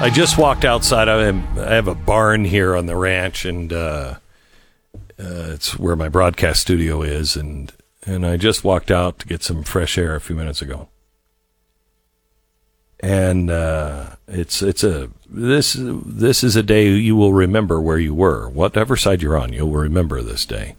I 0.01 0.09
just 0.11 0.39
walked 0.39 0.65
outside. 0.65 1.07
I 1.07 1.25
have, 1.25 1.59
I 1.59 1.73
have 1.75 1.87
a 1.87 1.93
barn 1.93 2.45
here 2.45 2.75
on 2.75 2.87
the 2.87 2.97
ranch, 2.97 3.45
and 3.45 3.71
uh, 3.71 4.15
uh, 4.95 4.97
it's 5.19 5.77
where 5.77 5.95
my 5.95 6.09
broadcast 6.09 6.61
studio 6.61 7.03
is. 7.03 7.35
and 7.35 7.71
And 8.07 8.25
I 8.25 8.37
just 8.37 8.63
walked 8.63 8.89
out 8.89 9.19
to 9.19 9.27
get 9.27 9.43
some 9.43 9.61
fresh 9.61 9.99
air 9.99 10.15
a 10.15 10.19
few 10.19 10.35
minutes 10.35 10.63
ago. 10.63 10.89
And 12.99 13.51
uh, 13.51 14.15
it's 14.27 14.63
it's 14.63 14.83
a 14.83 15.11
this 15.29 15.77
this 15.77 16.43
is 16.43 16.55
a 16.55 16.63
day 16.63 16.89
you 16.89 17.15
will 17.15 17.33
remember 17.33 17.79
where 17.79 17.99
you 17.99 18.15
were, 18.15 18.49
whatever 18.49 18.97
side 18.97 19.21
you're 19.21 19.37
on. 19.37 19.53
You'll 19.53 19.69
remember 19.69 20.23
this 20.23 20.47
day. 20.47 20.75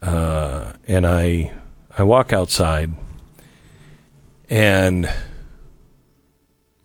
Uh, 0.00 0.72
and 0.88 1.06
I 1.06 1.52
I 1.98 2.02
walk 2.02 2.32
outside, 2.32 2.92
and 4.50 5.08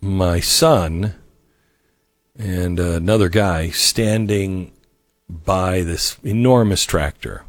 my 0.00 0.38
son 0.38 1.16
and 2.38 2.78
another 2.78 3.28
guy 3.28 3.70
standing 3.70 4.72
by 5.28 5.82
this 5.82 6.16
enormous 6.22 6.84
tractor. 6.84 7.42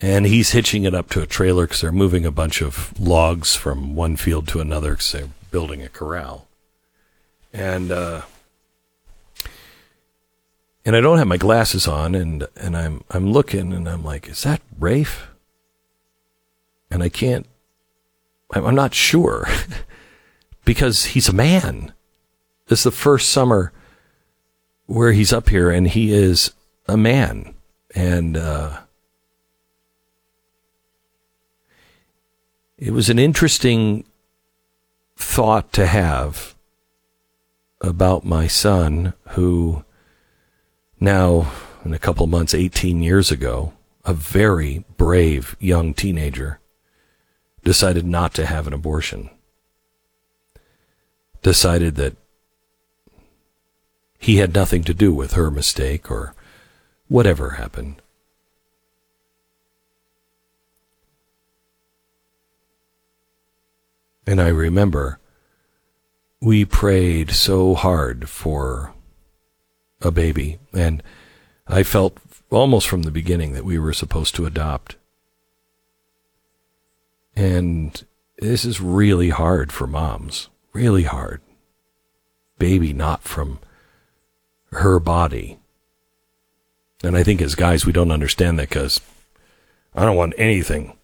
And 0.00 0.26
he's 0.26 0.50
hitching 0.50 0.84
it 0.84 0.94
up 0.94 1.10
to 1.10 1.22
a 1.22 1.26
trailer 1.26 1.66
because 1.66 1.82
they're 1.82 1.92
moving 1.92 2.24
a 2.24 2.32
bunch 2.32 2.60
of 2.60 2.98
logs 2.98 3.54
from 3.54 3.94
one 3.94 4.16
field 4.16 4.48
to 4.48 4.60
another 4.60 4.92
because 4.92 5.12
they're 5.12 5.28
building 5.52 5.82
a 5.82 5.88
corral. 5.88 6.48
And 7.52 7.92
uh, 7.92 8.22
and 10.84 10.96
I 10.96 11.00
don't 11.00 11.18
have 11.18 11.28
my 11.28 11.36
glasses 11.36 11.86
on, 11.86 12.14
and 12.14 12.48
and 12.56 12.76
I'm 12.76 13.04
I'm 13.10 13.30
looking, 13.30 13.72
and 13.72 13.88
I'm 13.88 14.02
like, 14.02 14.26
is 14.26 14.42
that 14.42 14.62
Raphe? 14.80 15.26
And 16.90 17.02
I 17.02 17.08
can't. 17.08 17.46
I'm 18.52 18.74
not 18.74 18.94
sure 18.94 19.48
because 20.64 21.06
he's 21.06 21.28
a 21.28 21.32
man. 21.32 21.92
This 22.66 22.80
is 22.80 22.84
the 22.84 22.90
first 22.90 23.30
summer 23.30 23.72
where 24.86 25.12
he's 25.12 25.32
up 25.32 25.48
here, 25.48 25.70
and 25.70 25.88
he 25.88 26.12
is 26.12 26.52
a 26.86 26.96
man, 26.96 27.54
and 27.94 28.36
uh, 28.36 28.80
it 32.76 32.90
was 32.90 33.08
an 33.08 33.18
interesting 33.18 34.04
thought 35.16 35.72
to 35.72 35.86
have 35.86 36.54
about 37.80 38.24
my 38.24 38.46
son, 38.46 39.14
who 39.30 39.84
now, 41.00 41.50
in 41.84 41.92
a 41.92 41.98
couple 41.98 42.26
months, 42.26 42.54
18 42.54 43.02
years 43.02 43.30
ago, 43.30 43.72
a 44.04 44.14
very 44.14 44.84
brave 44.96 45.56
young 45.58 45.94
teenager, 45.94 46.60
decided 47.64 48.04
not 48.04 48.34
to 48.34 48.46
have 48.46 48.66
an 48.66 48.72
abortion. 48.72 49.30
Decided 51.42 51.96
that 51.96 52.16
he 54.18 54.36
had 54.36 54.54
nothing 54.54 54.84
to 54.84 54.94
do 54.94 55.12
with 55.12 55.32
her 55.32 55.50
mistake 55.50 56.10
or 56.10 56.34
whatever 57.08 57.50
happened. 57.50 58.00
And 64.26 64.40
I 64.40 64.48
remember 64.48 65.18
we 66.40 66.64
prayed 66.64 67.30
so 67.30 67.74
hard 67.74 68.28
for 68.28 68.94
a 70.00 70.10
baby, 70.10 70.58
and 70.72 71.02
I 71.66 71.82
felt 71.82 72.18
almost 72.50 72.88
from 72.88 73.02
the 73.02 73.10
beginning 73.10 73.52
that 73.52 73.64
we 73.64 73.78
were 73.78 73.92
supposed 73.92 74.34
to 74.36 74.46
adopt. 74.46 74.96
And 77.34 78.04
this 78.38 78.64
is 78.64 78.80
really 78.80 79.30
hard 79.30 79.72
for 79.72 79.86
moms, 79.86 80.48
really 80.72 81.04
hard. 81.04 81.40
baby 82.58 82.92
not 82.92 83.22
from 83.24 83.58
her 84.70 85.00
body. 85.00 85.58
And 87.02 87.16
I 87.16 87.22
think 87.24 87.42
as 87.42 87.54
guys, 87.56 87.84
we 87.84 87.92
don't 87.92 88.12
understand 88.12 88.58
that 88.58 88.68
because 88.68 89.00
I 89.94 90.04
don't 90.04 90.16
want 90.16 90.34
anything 90.38 90.96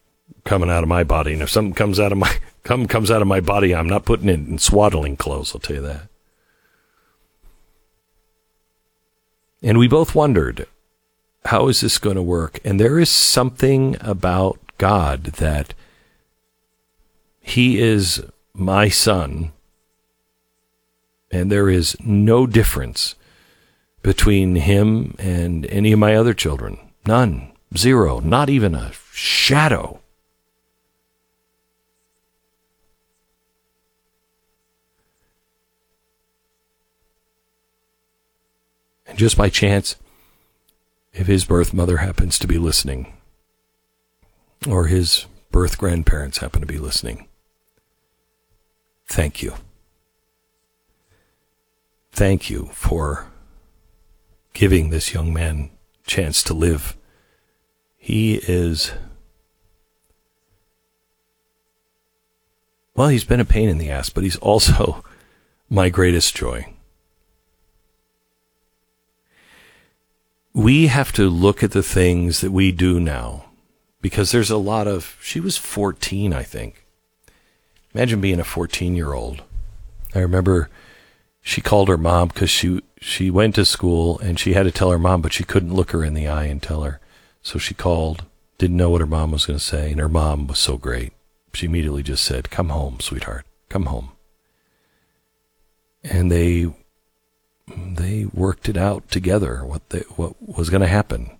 coming 0.44 0.70
out 0.70 0.82
of 0.82 0.88
my 0.88 1.04
body. 1.04 1.32
And 1.32 1.42
if 1.42 1.50
something 1.50 1.74
comes 1.74 1.98
out 1.98 2.12
of 2.12 2.18
my 2.18 2.36
come 2.62 2.86
comes 2.86 3.10
out 3.10 3.22
of 3.22 3.28
my 3.28 3.40
body, 3.40 3.74
I'm 3.74 3.88
not 3.88 4.04
putting 4.04 4.28
it 4.28 4.38
in 4.38 4.58
swaddling 4.58 5.16
clothes. 5.16 5.54
I'll 5.54 5.60
tell 5.60 5.76
you 5.76 5.82
that. 5.82 6.08
And 9.62 9.78
we 9.78 9.88
both 9.88 10.14
wondered, 10.14 10.66
how 11.46 11.68
is 11.68 11.80
this 11.80 11.98
going 11.98 12.16
to 12.16 12.22
work? 12.22 12.60
And 12.64 12.78
there 12.78 12.98
is 12.98 13.10
something 13.10 13.96
about 14.00 14.60
God 14.78 15.24
that 15.24 15.74
He 17.48 17.80
is 17.80 18.22
my 18.52 18.90
son, 18.90 19.52
and 21.30 21.50
there 21.50 21.70
is 21.70 21.96
no 21.98 22.46
difference 22.46 23.14
between 24.02 24.56
Him 24.56 25.14
and 25.18 25.64
any 25.66 25.92
of 25.92 25.98
my 25.98 26.14
other 26.14 26.34
children. 26.34 26.78
None. 27.06 27.52
Zero. 27.74 28.20
Not 28.20 28.50
even 28.50 28.74
a 28.74 28.92
shadow. 29.12 30.00
And 39.06 39.16
just 39.16 39.38
by 39.38 39.48
chance, 39.48 39.96
if 41.14 41.26
his 41.26 41.46
birth 41.46 41.72
mother 41.72 41.96
happens 41.96 42.38
to 42.40 42.46
be 42.46 42.58
listening, 42.58 43.16
or 44.68 44.88
his 44.88 45.24
birth 45.50 45.78
grandparents 45.78 46.38
happen 46.38 46.60
to 46.60 46.66
be 46.66 46.78
listening, 46.78 47.26
thank 49.08 49.42
you. 49.42 49.54
Thank 52.12 52.50
you 52.50 52.70
for 52.72 53.28
giving 54.52 54.90
this 54.90 55.14
young 55.14 55.32
man 55.32 55.70
chance 56.06 56.42
to 56.44 56.54
live. 56.54 56.96
He 57.96 58.36
is 58.36 58.92
well, 62.94 63.08
he's 63.08 63.24
been 63.24 63.38
a 63.38 63.44
pain 63.44 63.68
in 63.68 63.78
the 63.78 63.90
ass, 63.90 64.10
but 64.10 64.24
he's 64.24 64.36
also 64.38 65.04
my 65.68 65.88
greatest 65.88 66.34
joy. 66.34 66.66
we 70.58 70.88
have 70.88 71.12
to 71.12 71.30
look 71.30 71.62
at 71.62 71.70
the 71.70 71.84
things 71.84 72.40
that 72.40 72.50
we 72.50 72.72
do 72.72 72.98
now 72.98 73.44
because 74.00 74.32
there's 74.32 74.50
a 74.50 74.56
lot 74.56 74.88
of 74.88 75.16
she 75.22 75.38
was 75.38 75.56
14 75.56 76.32
i 76.32 76.42
think 76.42 76.84
imagine 77.98 78.20
being 78.20 78.40
a 78.40 78.44
14 78.44 78.94
year 78.96 79.12
old 79.12 79.42
i 80.14 80.20
remember 80.20 80.70
she 81.48 81.62
called 81.62 81.88
her 81.88 81.96
mom 81.96 82.28
because 82.28 82.50
she 82.50 82.82
she 83.00 83.30
went 83.30 83.54
to 83.54 83.64
school 83.64 84.18
and 84.18 84.38
she 84.38 84.52
had 84.52 84.64
to 84.64 84.70
tell 84.70 84.90
her 84.90 84.98
mom 84.98 85.22
but 85.22 85.32
she 85.32 85.44
couldn't 85.44 85.72
look 85.72 85.92
her 85.92 86.04
in 86.04 86.12
the 86.12 86.28
eye 86.28 86.44
and 86.44 86.62
tell 86.62 86.82
her. 86.82 87.00
So 87.42 87.58
she 87.58 87.72
called 87.72 88.24
didn't 88.58 88.76
know 88.76 88.90
what 88.90 89.00
her 89.00 89.06
mom 89.06 89.30
was 89.30 89.46
going 89.46 89.58
to 89.58 89.64
say 89.64 89.90
and 89.90 89.98
her 89.98 90.10
mom 90.10 90.46
was 90.46 90.58
so 90.58 90.76
great. 90.76 91.14
She 91.54 91.64
immediately 91.64 92.02
just 92.02 92.22
said 92.22 92.50
come 92.50 92.68
home 92.68 93.00
sweetheart. 93.00 93.46
Come 93.70 93.86
home. 93.86 94.10
And 96.04 96.30
they 96.30 96.70
they 97.66 98.26
worked 98.26 98.68
it 98.68 98.76
out 98.76 99.08
together 99.10 99.64
what 99.64 99.88
they, 99.88 100.00
what 100.16 100.34
was 100.40 100.68
going 100.68 100.82
to 100.82 100.86
happen. 100.86 101.30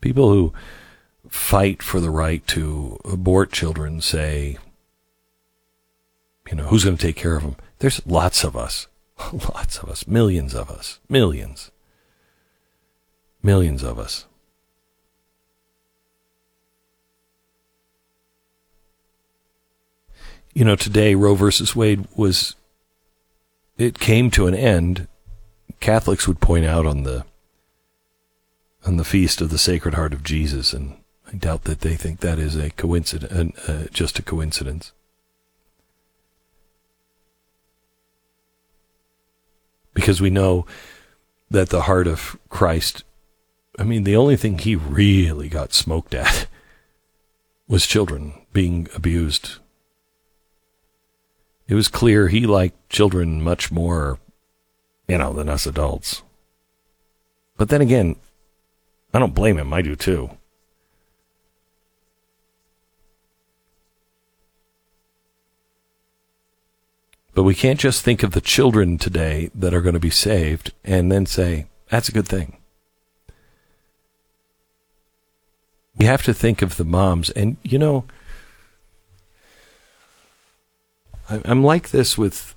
People 0.00 0.30
who 0.30 0.52
fight 1.28 1.82
for 1.82 2.00
the 2.00 2.10
right 2.10 2.46
to 2.48 2.98
abort 3.04 3.52
children 3.52 4.00
say, 4.00 4.58
you 6.50 6.56
know, 6.56 6.64
who's 6.64 6.84
going 6.84 6.96
to 6.96 7.06
take 7.06 7.16
care 7.16 7.36
of 7.36 7.42
them? 7.42 7.56
There's 7.78 8.04
lots 8.06 8.44
of 8.44 8.56
us, 8.56 8.86
lots 9.32 9.78
of 9.78 9.88
us, 9.88 10.06
millions 10.06 10.54
of 10.54 10.70
us, 10.70 10.98
millions, 11.08 11.70
millions 13.42 13.82
of 13.82 13.98
us. 13.98 14.26
you 20.58 20.64
know, 20.64 20.74
today 20.74 21.14
Roe 21.14 21.36
versus 21.36 21.76
Wade 21.76 22.08
was, 22.16 22.56
it 23.76 24.00
came 24.00 24.28
to 24.32 24.48
an 24.48 24.56
end. 24.56 25.06
Catholics 25.78 26.26
would 26.26 26.40
point 26.40 26.64
out 26.64 26.84
on 26.84 27.04
the, 27.04 27.24
on 28.84 28.96
the 28.96 29.04
feast 29.04 29.40
of 29.40 29.50
the 29.50 29.58
Sacred 29.58 29.94
Heart 29.94 30.12
of 30.12 30.24
Jesus, 30.24 30.72
and 30.72 30.97
I 31.30 31.36
doubt 31.36 31.64
that 31.64 31.80
they 31.80 31.94
think 31.94 32.20
that 32.20 32.38
is 32.38 32.56
a 32.56 32.70
coincidence, 32.70 33.58
uh, 33.68 33.86
just 33.92 34.18
a 34.18 34.22
coincidence. 34.22 34.92
Because 39.92 40.20
we 40.20 40.30
know 40.30 40.64
that 41.50 41.70
the 41.70 41.82
heart 41.82 42.06
of 42.06 42.38
Christ, 42.48 43.04
I 43.78 43.82
mean, 43.82 44.04
the 44.04 44.16
only 44.16 44.36
thing 44.36 44.58
he 44.58 44.76
really 44.76 45.48
got 45.48 45.74
smoked 45.74 46.14
at 46.14 46.46
was 47.68 47.86
children 47.86 48.34
being 48.52 48.88
abused 48.94 49.58
it 51.68 51.74
was 51.74 51.88
clear 51.88 52.28
he 52.28 52.46
liked 52.46 52.88
children 52.88 53.42
much 53.42 53.70
more, 53.70 54.18
you 55.06 55.18
know, 55.18 55.34
than 55.34 55.50
us 55.50 55.66
adults. 55.66 56.22
But 57.58 57.68
then 57.68 57.82
again, 57.82 58.16
I 59.12 59.18
don't 59.18 59.34
blame 59.34 59.58
him. 59.58 59.72
I 59.74 59.82
do 59.82 59.94
too. 59.94 60.30
But 67.38 67.44
we 67.44 67.54
can't 67.54 67.78
just 67.78 68.02
think 68.02 68.24
of 68.24 68.32
the 68.32 68.40
children 68.40 68.98
today 68.98 69.48
that 69.54 69.72
are 69.72 69.80
going 69.80 69.94
to 69.94 70.00
be 70.00 70.10
saved 70.10 70.72
and 70.82 71.12
then 71.12 71.24
say, 71.24 71.66
that's 71.88 72.08
a 72.08 72.12
good 72.12 72.26
thing. 72.26 72.56
We 75.96 76.06
have 76.06 76.24
to 76.24 76.34
think 76.34 76.62
of 76.62 76.76
the 76.76 76.84
moms. 76.84 77.30
And, 77.30 77.56
you 77.62 77.78
know, 77.78 78.06
I'm 81.28 81.62
like 81.62 81.90
this 81.90 82.18
with 82.18 82.56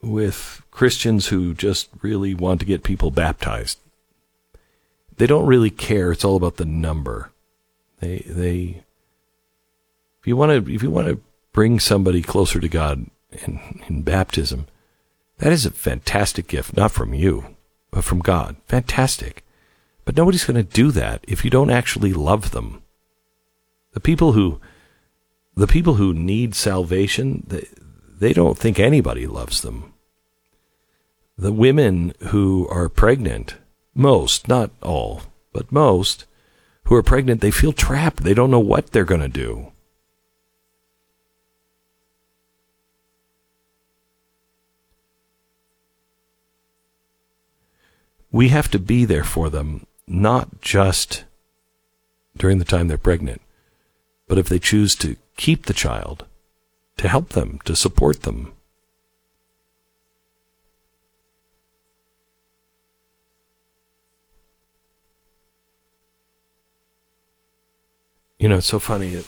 with 0.00 0.62
Christians 0.70 1.26
who 1.26 1.52
just 1.52 1.90
really 2.00 2.32
want 2.32 2.60
to 2.60 2.66
get 2.66 2.82
people 2.82 3.10
baptized. 3.10 3.78
They 5.18 5.26
don't 5.26 5.44
really 5.44 5.68
care. 5.68 6.12
It's 6.12 6.24
all 6.24 6.36
about 6.36 6.56
the 6.56 6.64
number. 6.64 7.30
They 7.98 8.24
they 8.26 8.84
if 10.18 10.26
you 10.26 10.34
want 10.34 10.64
to 10.64 10.74
if 10.74 10.82
you 10.82 10.90
want 10.90 11.08
to 11.08 11.20
bring 11.52 11.78
somebody 11.78 12.22
closer 12.22 12.58
to 12.58 12.68
God 12.70 13.04
in, 13.32 13.82
in 13.88 14.02
baptism, 14.02 14.66
that 15.38 15.52
is 15.52 15.64
a 15.64 15.70
fantastic 15.70 16.48
gift, 16.48 16.76
not 16.76 16.90
from 16.90 17.14
you, 17.14 17.56
but 17.90 18.04
from 18.04 18.20
God. 18.20 18.56
Fantastic. 18.66 19.44
But 20.04 20.16
nobody's 20.16 20.44
going 20.44 20.56
to 20.56 20.62
do 20.62 20.90
that 20.92 21.24
if 21.26 21.44
you 21.44 21.50
don't 21.50 21.70
actually 21.70 22.12
love 22.12 22.50
them. 22.50 22.82
The 23.92 24.00
people 24.00 24.32
who 24.32 24.60
the 25.56 25.66
people 25.66 25.94
who 25.94 26.14
need 26.14 26.54
salvation, 26.54 27.44
they, 27.46 27.66
they 28.18 28.32
don't 28.32 28.56
think 28.56 28.78
anybody 28.78 29.26
loves 29.26 29.60
them. 29.60 29.92
The 31.36 31.52
women 31.52 32.14
who 32.28 32.68
are 32.68 32.88
pregnant, 32.88 33.56
most, 33.94 34.48
not 34.48 34.70
all, 34.82 35.22
but 35.52 35.72
most, 35.72 36.26
who 36.84 36.94
are 36.94 37.02
pregnant, 37.02 37.40
they 37.40 37.50
feel 37.50 37.72
trapped. 37.72 38.22
They 38.22 38.34
don't 38.34 38.50
know 38.50 38.60
what 38.60 38.92
they're 38.92 39.04
going 39.04 39.20
to 39.20 39.28
do. 39.28 39.69
We 48.32 48.48
have 48.48 48.70
to 48.70 48.78
be 48.78 49.04
there 49.04 49.24
for 49.24 49.50
them, 49.50 49.86
not 50.06 50.60
just 50.60 51.24
during 52.36 52.58
the 52.58 52.64
time 52.64 52.88
they're 52.88 52.96
pregnant, 52.96 53.42
but 54.28 54.38
if 54.38 54.48
they 54.48 54.58
choose 54.58 54.94
to 54.96 55.16
keep 55.36 55.66
the 55.66 55.74
child, 55.74 56.24
to 56.96 57.08
help 57.08 57.30
them, 57.30 57.58
to 57.64 57.74
support 57.74 58.22
them. 58.22 58.52
You 68.38 68.48
know, 68.48 68.56
it's 68.56 68.68
so 68.68 68.78
funny. 68.78 69.14
It, 69.14 69.26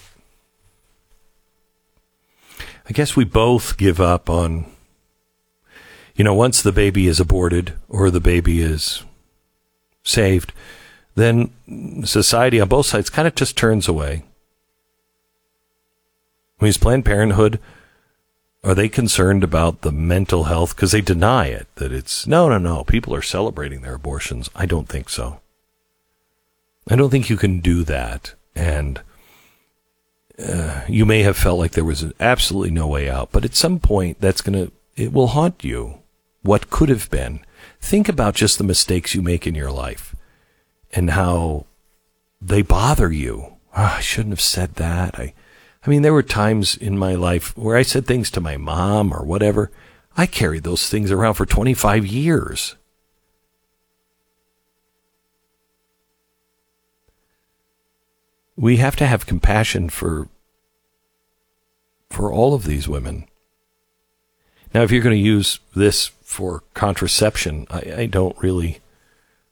I 2.89 2.93
guess 2.93 3.15
we 3.15 3.25
both 3.25 3.77
give 3.77 4.01
up 4.01 4.31
on, 4.31 4.65
you 6.15 6.25
know, 6.25 6.35
once 6.35 6.63
the 6.63 6.73
baby 6.73 7.07
is 7.07 7.21
aborted 7.21 7.75
or 7.89 8.11
the 8.11 8.21
baby 8.21 8.61
is 8.61 9.03
saved, 10.05 10.53
then 11.15 11.51
society 12.05 12.61
on 12.61 12.69
both 12.69 12.87
sides 12.87 13.11
kind 13.11 13.29
of 13.29 13.35
just 13.35 13.57
turns 13.57 13.89
away. 13.89 14.25
Mean, 16.63 16.69
is 16.69 16.79
Planned 16.79 17.05
Parenthood, 17.05 17.59
are 18.63 18.75
they 18.75 18.89
concerned 18.89 19.43
about 19.43 19.81
the 19.81 19.91
mental 19.91 20.45
health? 20.45 20.77
Because 20.77 20.93
they 20.93 21.01
deny 21.01 21.47
it, 21.47 21.67
that 21.75 21.93
it's, 21.93 22.25
no, 22.27 22.49
no, 22.49 22.59
no, 22.59 22.85
people 22.85 23.13
are 23.15 23.23
celebrating 23.23 23.81
their 23.81 23.97
abortions. 23.97 24.49
I 24.55 24.67
don't 24.67 24.89
think 24.89 25.09
so. 25.09 25.41
I 26.89 26.95
don't 26.95 27.11
think 27.11 27.29
you 27.29 27.37
can 27.37 27.61
do 27.61 27.83
that 27.85 28.35
and 28.55 29.01
uh, 30.39 30.83
you 30.89 31.05
may 31.05 31.23
have 31.23 31.37
felt 31.37 31.59
like 31.59 31.73
there 31.73 31.85
was 31.85 32.13
absolutely 32.21 32.71
no 32.71 32.87
way 32.87 33.11
out, 33.11 33.31
but 33.33 33.45
at 33.45 33.55
some 33.55 33.81
point, 33.81 34.21
that's 34.21 34.41
going 34.41 34.67
to, 34.67 34.73
it 34.97 35.13
will 35.13 35.29
haunt 35.29 35.65
you. 35.65 35.99
What 36.43 36.71
could 36.71 36.89
have 36.89 37.09
been. 37.11 37.41
Think 37.81 38.09
about 38.09 38.35
just 38.35 38.59
the 38.59 38.65
mistakes 38.65 39.15
you 39.15 39.23
make 39.23 39.47
in 39.47 39.55
your 39.55 39.71
life 39.71 40.15
and 40.93 41.11
how 41.11 41.67
they 42.41 42.63
bother 42.63 43.11
you. 43.13 43.55
"Ah, 43.75 43.99
I 43.99 44.01
shouldn't 44.01 44.33
have 44.33 44.41
said 44.41 44.75
that. 44.75 45.19
I, 45.19 45.35
I 45.85 45.91
mean, 45.91 46.03
there 46.03 46.13
were 46.13 46.23
times 46.23 46.77
in 46.77 46.99
my 46.99 47.15
life 47.15 47.57
where 47.57 47.77
I 47.77 47.83
said 47.83 48.07
things 48.07 48.31
to 48.33 48.41
my 48.41 48.57
mom 48.57 49.13
or 49.13 49.25
whatever. 49.25 49.71
I 50.17 50.27
carried 50.27 50.63
those 50.65 50.89
things 50.89 51.11
around 51.11 51.35
for 51.35 51.47
25 51.47 52.07
years. 52.07 52.77
We 58.57 58.77
have 58.77 58.97
to 58.97 59.07
have 59.07 59.27
compassion 59.27 59.89
for 59.89 60.29
for 62.11 62.31
all 62.31 62.53
of 62.53 62.65
these 62.65 62.87
women. 62.87 63.25
Now, 64.75 64.83
if 64.83 64.91
you're 64.91 65.03
going 65.03 65.17
to 65.17 65.29
use 65.29 65.61
this 65.75 66.11
for 66.33 66.63
contraception, 66.73 67.67
I, 67.71 67.95
I 67.97 68.07
don't 68.07 68.37
really, 68.43 68.81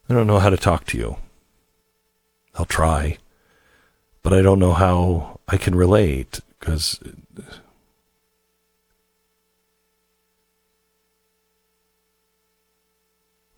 I 0.08 0.14
don't 0.14 0.26
know 0.26 0.38
how 0.38 0.50
to 0.50 0.56
talk 0.56 0.86
to 0.86 0.98
you. 0.98 1.18
I'll 2.54 2.64
try, 2.64 3.18
but 4.22 4.32
I 4.32 4.42
don't 4.42 4.58
know 4.58 4.72
how 4.72 5.38
I 5.46 5.56
can 5.56 5.74
relate 5.74 6.40
because 6.58 6.98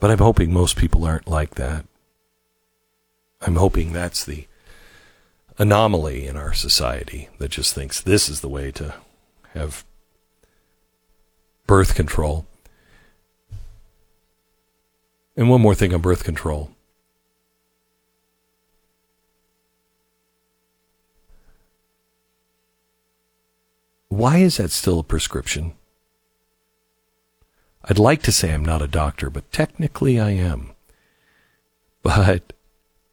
But 0.02 0.10
I'm 0.10 0.18
hoping 0.18 0.52
most 0.52 0.76
people 0.76 1.04
aren't 1.04 1.28
like 1.28 1.54
that. 1.54 1.86
I'm 3.40 3.54
hoping 3.54 3.92
that's 3.92 4.24
the 4.24 4.48
anomaly 5.58 6.26
in 6.26 6.36
our 6.36 6.52
society 6.52 7.28
that 7.38 7.52
just 7.52 7.72
thinks 7.72 8.00
this 8.00 8.28
is 8.28 8.40
the 8.40 8.48
way 8.48 8.72
to 8.72 8.94
have 9.54 9.84
birth 11.68 11.94
control. 11.94 12.46
And 15.36 15.48
one 15.48 15.60
more 15.60 15.74
thing 15.74 15.94
on 15.94 16.00
birth 16.00 16.24
control. 16.24 16.70
Why 24.08 24.38
is 24.38 24.58
that 24.58 24.70
still 24.70 24.98
a 24.98 25.04
prescription? 25.04 25.72
I'd 27.84 27.98
like 27.98 28.22
to 28.24 28.32
say 28.32 28.52
I'm 28.52 28.64
not 28.64 28.82
a 28.82 28.86
doctor, 28.86 29.30
but 29.30 29.50
technically 29.50 30.20
I 30.20 30.30
am. 30.30 30.72
But 32.02 32.52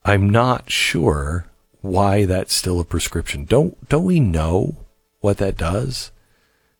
I'm 0.03 0.29
not 0.29 0.69
sure 0.69 1.45
why 1.82 2.25
that's 2.25 2.53
still 2.53 2.79
a 2.79 2.86
prescription. 2.86 3.45
Don't 3.45 3.88
don't 3.88 4.03
we 4.03 4.19
know 4.19 4.75
what 5.21 5.38
that 5.38 5.58
does? 5.58 6.12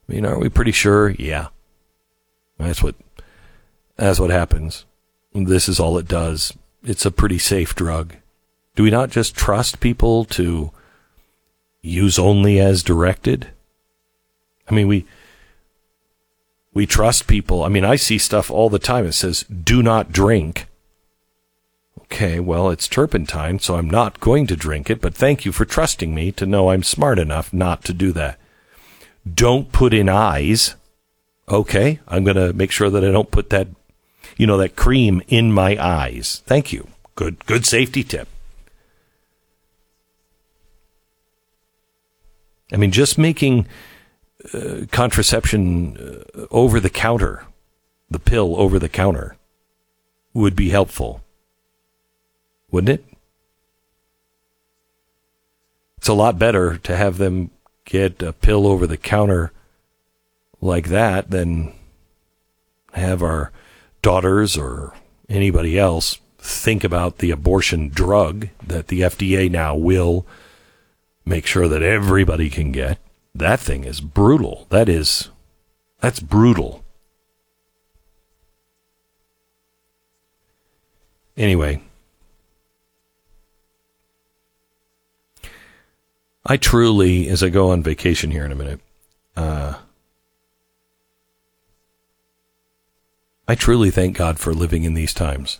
I 0.08 0.14
mean, 0.14 0.26
aren't 0.26 0.42
we 0.42 0.50
pretty 0.50 0.72
sure? 0.72 1.12
Yeah. 1.12 1.48
That's 2.58 2.84
what 2.84 2.96
that's 3.96 4.20
what 4.20 4.32
happens. 4.32 4.86
This 5.34 5.70
is 5.70 5.80
all 5.80 5.98
it 5.98 6.08
does. 6.08 6.54
It's 6.84 7.06
a 7.06 7.12
pretty 7.12 7.38
safe 7.38 7.76
drug. 7.76 8.16
Do 8.76 8.84
we 8.84 8.92
not 8.92 9.10
just 9.10 9.36
trust 9.36 9.80
people 9.80 10.26
to 10.26 10.72
use 11.82 12.18
only 12.18 12.60
as 12.60 12.84
directed? 12.84 13.50
I 14.70 14.74
mean, 14.74 14.88
we 14.88 15.06
we 16.74 16.86
trust 16.86 17.28
people. 17.28 17.64
I 17.64 17.68
mean, 17.68 17.84
I 17.84 17.96
see 17.96 18.18
stuff 18.18 18.52
all 18.52 18.70
the 18.70 18.80
time. 18.80 19.06
It 19.06 19.14
says, 19.14 19.44
do 19.44 19.82
not 19.82 20.12
drink. 20.12 20.68
Okay, 22.00 22.40
well, 22.40 22.70
it's 22.70 22.88
turpentine, 22.88 23.60
so 23.60 23.76
I'm 23.76 23.90
not 23.90 24.20
going 24.20 24.48
to 24.48 24.56
drink 24.56 24.90
it, 24.90 25.02
but 25.02 25.14
thank 25.14 25.46
you 25.46 25.52
for 25.52 25.66
trusting 25.66 26.14
me 26.14 26.32
to 26.34 26.46
know 26.46 26.70
I'm 26.70 26.84
smart 26.84 27.20
enough 27.20 27.54
not 27.54 27.84
to 27.86 27.94
do 27.94 28.12
that. 28.14 28.40
Don't 29.32 29.72
put 29.72 29.94
in 29.94 30.10
eyes. 30.10 30.76
Okay, 31.48 32.00
I'm 32.08 32.24
going 32.24 32.36
to 32.36 32.54
make 32.54 32.72
sure 32.72 32.90
that 32.90 33.04
I 33.04 33.12
don't 33.12 33.32
put 33.32 33.50
that, 33.50 33.68
you 34.40 34.48
know, 34.48 34.58
that 34.58 34.78
cream 34.78 35.22
in 35.28 35.52
my 35.52 35.78
eyes. 35.78 36.42
Thank 36.46 36.72
you. 36.72 36.88
Good, 37.16 37.46
good 37.46 37.66
safety 37.66 38.06
tip. 38.06 38.30
I 42.72 42.78
mean, 42.78 42.92
just 42.92 43.18
making 43.18 43.68
uh, 44.54 44.86
contraception 44.92 45.98
uh, 45.98 46.46
over 46.52 46.80
the 46.80 46.90
counter, 46.90 47.48
the 48.10 48.20
pill 48.20 48.58
over 48.58 48.80
the 48.80 48.88
counter, 48.88 49.36
would 50.34 50.56
be 50.56 50.70
helpful, 50.70 51.22
wouldn't 52.72 53.00
it? 53.02 53.06
It's 55.98 56.08
a 56.08 56.14
lot 56.14 56.40
better 56.40 56.78
to 56.78 56.96
have 56.96 57.18
them 57.18 57.52
get 57.84 58.22
a 58.22 58.32
pill 58.32 58.66
over 58.66 58.88
the 58.88 58.96
counter 58.96 59.52
like 60.62 60.88
that 60.88 61.30
than 61.30 61.74
have 62.94 63.22
our 63.22 63.52
daughters 64.02 64.58
or 64.58 64.94
anybody 65.28 65.78
else 65.78 66.20
think 66.38 66.84
about 66.84 67.18
the 67.18 67.32
abortion 67.32 67.90
drug 67.90 68.48
that 68.66 68.88
the 68.88 69.02
FDA 69.02 69.50
now 69.52 69.76
will 69.76 70.26
make 71.26 71.46
sure 71.46 71.68
that 71.68 71.84
everybody 71.84 72.50
can 72.50 72.72
get. 72.72 72.98
That 73.36 73.60
thing 73.60 73.84
is 73.84 74.02
brutal. 74.02 74.66
That 74.70 74.90
is, 74.90 75.30
that's 76.00 76.20
brutal. 76.20 76.84
Anyway, 81.38 81.82
I 86.46 86.58
truly, 86.58 87.30
as 87.30 87.44
I 87.44 87.50
go 87.50 87.72
on 87.72 87.84
vacation 87.84 88.32
here 88.32 88.44
in 88.44 88.52
a 88.52 88.56
minute, 88.56 88.80
uh, 89.38 89.76
I 93.50 93.56
truly 93.56 93.90
thank 93.90 94.16
God 94.16 94.38
for 94.38 94.54
living 94.54 94.84
in 94.84 94.94
these 94.94 95.12
times. 95.12 95.60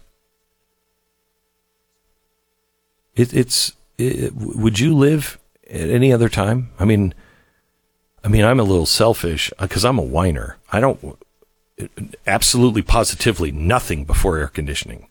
It, 3.16 3.34
it's, 3.34 3.74
it, 3.98 4.32
would 4.36 4.80
you 4.80 4.96
live 4.96 5.40
at 5.68 5.90
any 5.90 6.14
other 6.14 6.30
time? 6.30 6.70
I 6.80 6.86
mean, 6.86 7.16
I 8.24 8.28
mean, 8.28 8.46
I'm 8.46 8.60
a 8.60 8.64
little 8.64 8.86
selfish 8.86 9.52
uh, 9.58 9.66
because 9.66 9.84
I'm 9.84 9.98
a 9.98 10.04
whiner. 10.04 10.58
I 10.72 10.80
don't 10.80 11.18
absolutely 12.28 12.84
positively 12.84 13.52
nothing 13.52 14.06
before 14.06 14.38
air 14.38 14.50
conditioning. 14.50 15.08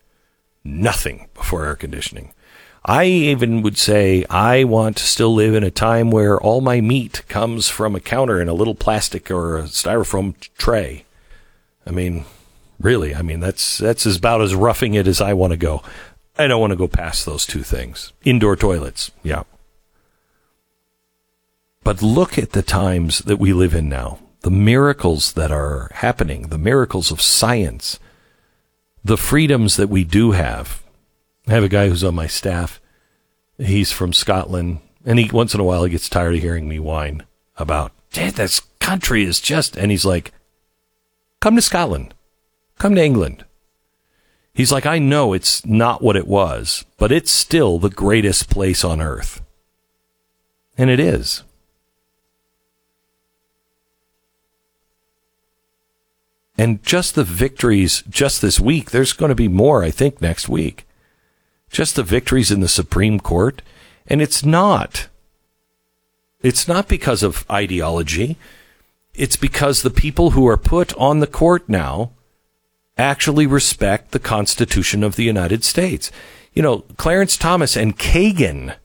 Nothing 0.63 1.27
before 1.35 1.67
air 1.67 1.75
conditioning. 1.75 2.33
I 2.85 3.07
even 3.07 3.61
would 3.63 3.77
say 3.77 4.25
I 4.31 4.63
want 4.63 4.99
to 4.99 5.03
still 5.03 5.35
live 5.35 5.57
in 5.57 5.65
a 5.65 5.73
time 5.73 6.13
where 6.13 6.41
all 6.41 6.61
my 6.61 6.81
meat 6.81 7.25
comes 7.27 7.69
from 7.69 7.97
a 7.97 8.01
counter 8.01 8.41
in 8.41 8.49
a 8.49 8.55
little 8.55 8.77
plastic 8.77 9.33
or 9.33 9.59
a 9.59 9.63
styrofoam 9.65 10.37
tray. 10.57 11.05
I 11.85 11.91
mean, 11.91 12.25
really, 12.81 13.15
I 13.15 13.23
mean 13.23 13.41
that's 13.41 13.79
that's 13.79 14.07
about 14.07 14.43
as 14.43 14.55
roughing 14.55 14.95
it 14.95 15.07
as 15.07 15.21
I 15.21 15.33
want 15.35 15.53
to 15.53 15.57
go. 15.57 15.83
I 16.39 16.47
don't 16.47 16.61
want 16.61 16.71
to 16.71 16.77
go 16.77 16.89
past 16.89 17.27
those 17.27 17.47
two 17.47 17.63
things. 17.63 18.13
Indoor 18.25 18.55
toilets, 18.55 19.11
yeah. 19.23 19.43
But 21.83 22.03
look 22.03 22.39
at 22.39 22.53
the 22.53 22.63
times 22.63 23.21
that 23.21 23.39
we 23.39 23.53
live 23.53 23.75
in 23.75 23.89
now. 23.89 24.21
The 24.43 24.51
miracles 24.51 25.33
that 25.33 25.51
are 25.51 25.91
happening, 25.95 26.49
the 26.49 26.59
miracles 26.59 27.11
of 27.11 27.21
science, 27.21 27.99
the 29.05 29.17
freedoms 29.17 29.77
that 29.77 29.89
we 29.89 30.05
do 30.05 30.33
have. 30.33 30.83
I 31.49 31.53
have 31.53 31.65
a 31.65 31.69
guy 31.69 31.89
who's 31.89 32.05
on 32.05 32.15
my 32.15 32.27
staff. 32.27 32.81
He's 33.57 33.91
from 33.91 34.13
Scotland, 34.13 34.81
and 35.05 35.19
he 35.19 35.29
once 35.31 35.55
in 35.55 35.61
a 35.61 35.65
while 35.65 35.83
he 35.83 35.91
gets 35.91 36.09
tired 36.09 36.37
of 36.37 36.41
hearing 36.41 36.69
me 36.69 36.79
whine 36.79 37.25
about, 37.57 37.91
"Dad, 38.13 38.35
this 38.35 38.61
country 38.79 39.25
is 39.25 39.41
just." 39.41 39.77
And 39.77 39.91
he's 39.91 40.05
like, 40.05 40.33
"Come 41.41 41.57
to 41.57 41.63
Scotland, 41.63 42.15
come 42.79 42.95
to 42.95 43.05
England." 43.05 43.45
He's 44.55 44.73
like, 44.73 44.87
"I 44.87 44.99
know 44.99 45.33
it's 45.33 45.65
not 45.65 46.03
what 46.03 46.17
it 46.17 46.27
was, 46.27 46.85
but 46.97 47.13
it's 47.13 47.31
still 47.31 47.79
the 47.79 47.91
greatest 47.91 48.51
place 48.51 48.85
on 48.85 49.01
earth," 49.01 49.43
and 50.77 50.91
it 50.91 50.99
is. 50.99 51.43
And 56.61 56.83
just 56.83 57.15
the 57.15 57.23
victories 57.23 58.03
just 58.11 58.43
this 58.43 58.59
week, 58.59 58.91
there's 58.91 59.13
going 59.13 59.29
to 59.29 59.37
be 59.37 59.47
more, 59.47 59.85
I 59.85 59.93
think, 59.93 60.21
next 60.21 60.49
week. 60.49 60.89
Just 61.71 61.95
the 61.95 62.03
victories 62.03 62.51
in 62.51 62.59
the 62.59 62.69
Supreme 62.69 63.21
Court. 63.21 63.63
And 64.09 64.21
it's 64.21 64.45
not. 64.45 65.07
It's 66.43 66.67
not 66.67 66.89
because 66.89 67.23
of 67.23 67.49
ideology. 67.49 68.37
It's 69.15 69.37
because 69.37 69.83
the 69.83 69.91
people 69.91 70.31
who 70.31 70.49
are 70.49 70.57
put 70.57 70.93
on 70.95 71.21
the 71.21 71.29
court 71.29 71.69
now 71.69 72.11
actually 72.99 73.47
respect 73.47 74.11
the 74.11 74.19
Constitution 74.19 75.05
of 75.05 75.17
the 75.17 75.25
United 75.25 75.65
States. 75.65 76.11
You 76.53 76.63
know, 76.63 76.79
Clarence 76.97 77.37
Thomas 77.37 77.77
and 77.77 77.97
Kagan 77.97 78.77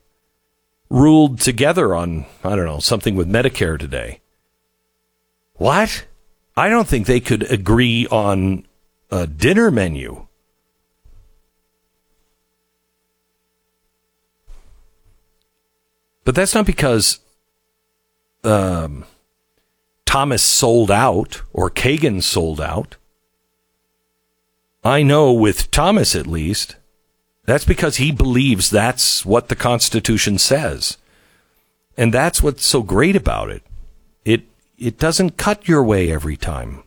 ruled 0.89 1.39
together 1.39 1.95
on, 1.95 2.26
I 2.43 2.55
don't 2.55 2.66
know, 2.66 2.80
something 2.80 3.16
with 3.16 3.28
Medicare 3.28 3.80
today. 3.80 4.22
What? 5.55 6.05
I 6.55 6.70
don't 6.70 6.88
think 6.88 7.07
they 7.07 7.20
could 7.20 7.51
agree 7.51 8.05
on 8.07 8.68
a 9.09 9.26
dinner 9.26 9.72
menu. 9.72 10.28
But 16.26 16.36
that's 16.36 16.53
not 16.53 16.66
because 16.66 17.20
um, 18.43 19.05
Thomas 20.05 20.43
sold 20.43 20.91
out 20.91 21.41
or 21.53 21.70
Kagan 21.70 22.22
sold 22.22 22.61
out. 22.61 22.97
I 24.84 25.02
know 25.02 25.32
with 25.32 25.72
Thomas 25.72 26.16
at 26.16 26.28
least, 26.28 26.76
that's 27.46 27.66
because 27.66 27.98
he 27.98 28.12
believes 28.12 28.70
that's 28.70 29.26
what 29.26 29.48
the 29.48 29.56
Constitution 29.56 30.38
says. 30.38 30.98
And 31.98 32.14
that's 32.14 32.44
what's 32.44 32.66
so 32.66 32.82
great 32.82 33.16
about 33.16 33.50
it. 33.50 33.64
It 34.26 34.44
it 34.78 34.98
doesn't 34.98 35.38
cut 35.38 35.68
your 35.68 35.84
way 35.84 36.12
every 36.12 36.36
time. 36.36 36.84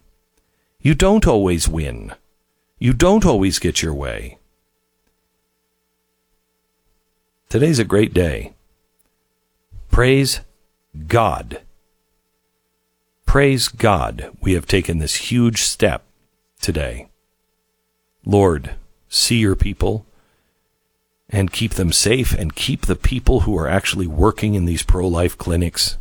You 0.81 0.95
don't 0.95 1.27
always 1.27 1.69
win. 1.69 2.15
You 2.79 2.93
don't 2.93 3.25
always 3.25 3.59
get 3.59 3.81
your 3.83 3.95
way. 3.95 4.39
Today's 7.49 7.79
a 7.79 7.85
great 7.85 8.13
day. 8.13 8.53
Praise 9.91 10.41
God. 11.07 11.63
Praise 13.25 13.69
God. 13.69 14.31
We 14.43 14.53
have 14.53 14.67
taken 14.67 14.99
this 14.99 15.31
huge 15.31 15.63
step 15.63 16.05
today. 16.61 17.09
Lord, 18.27 18.75
see 19.09 19.37
your 19.37 19.55
people 19.55 20.05
and 21.31 21.53
keep 21.53 21.75
them 21.75 21.93
safe 21.93 22.33
and 22.35 22.55
keep 22.55 22.83
the 22.83 22.97
people 22.97 23.41
who 23.41 23.57
are 23.57 23.69
actually 23.69 24.09
working 24.09 24.55
in 24.55 24.65
these 24.65 24.83
pro 24.83 25.07
life 25.07 25.39
clinics, 25.39 25.97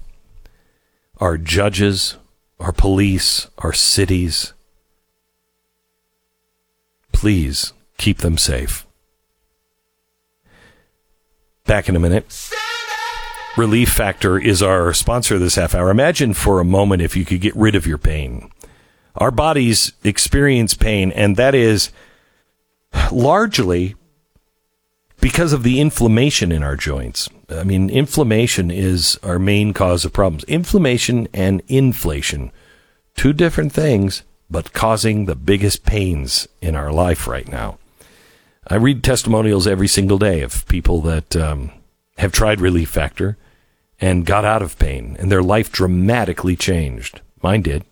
our 1.20 1.38
judges, 1.38 2.18
our 2.60 2.72
police, 2.72 3.48
our 3.60 3.74
cities. 3.74 4.54
Please 7.12 7.74
keep 7.98 8.18
them 8.18 8.38
safe. 8.38 8.86
Back 11.66 11.88
in 11.88 11.96
a 11.96 12.00
minute. 12.00 12.52
Relief 13.58 13.90
Factor 13.90 14.38
is 14.38 14.62
our 14.62 14.94
sponsor 14.94 15.40
this 15.40 15.56
half 15.56 15.74
hour. 15.74 15.90
Imagine 15.90 16.34
for 16.34 16.60
a 16.60 16.66
moment 16.66 17.02
if 17.02 17.16
you 17.16 17.24
could 17.24 17.40
get 17.40 17.56
rid 17.56 17.74
of 17.74 17.88
your 17.88 17.98
pain. 17.98 18.52
Our 19.16 19.32
bodies 19.32 19.94
experience 20.04 20.74
pain, 20.74 21.12
and 21.14 21.38
that 21.38 21.56
is 21.56 21.90
largely 23.12 23.96
because 25.22 25.54
of 25.54 25.64
the 25.64 25.80
inflammation 25.80 26.52
in 26.52 26.64
our 26.64 26.76
joints. 26.76 27.30
I 27.50 27.64
mean, 27.64 27.90
inflammation 27.90 28.70
is 28.70 29.18
our 29.24 29.40
main 29.40 29.74
cause 29.74 30.06
of 30.06 30.14
problems. 30.14 30.44
Inflammation 30.46 31.28
and 31.34 31.62
inflation, 31.68 32.52
two 33.16 33.34
different 33.34 33.72
things, 33.72 34.24
but 34.50 34.74
causing 34.74 35.26
the 35.26 35.36
biggest 35.36 35.86
pains 35.86 36.48
in 36.62 36.76
our 36.76 36.92
life 36.92 37.28
right 37.28 37.48
now. 37.48 37.78
I 38.68 38.76
read 38.76 39.04
testimonials 39.04 39.68
every 39.68 39.88
single 39.88 40.18
day 40.18 40.42
of 40.42 40.68
people 40.68 41.02
that 41.02 41.36
um, 41.36 41.72
have 42.18 42.32
tried 42.32 42.62
Relief 42.62 42.90
Factor 42.90 43.38
and 44.00 44.26
got 44.26 44.44
out 44.44 44.62
of 44.62 44.78
pain, 44.78 45.16
and 45.20 45.32
their 45.32 45.44
life 45.44 45.72
dramatically 45.72 46.56
changed. 46.56 47.22
Mine 47.42 47.62
did. 47.62 47.86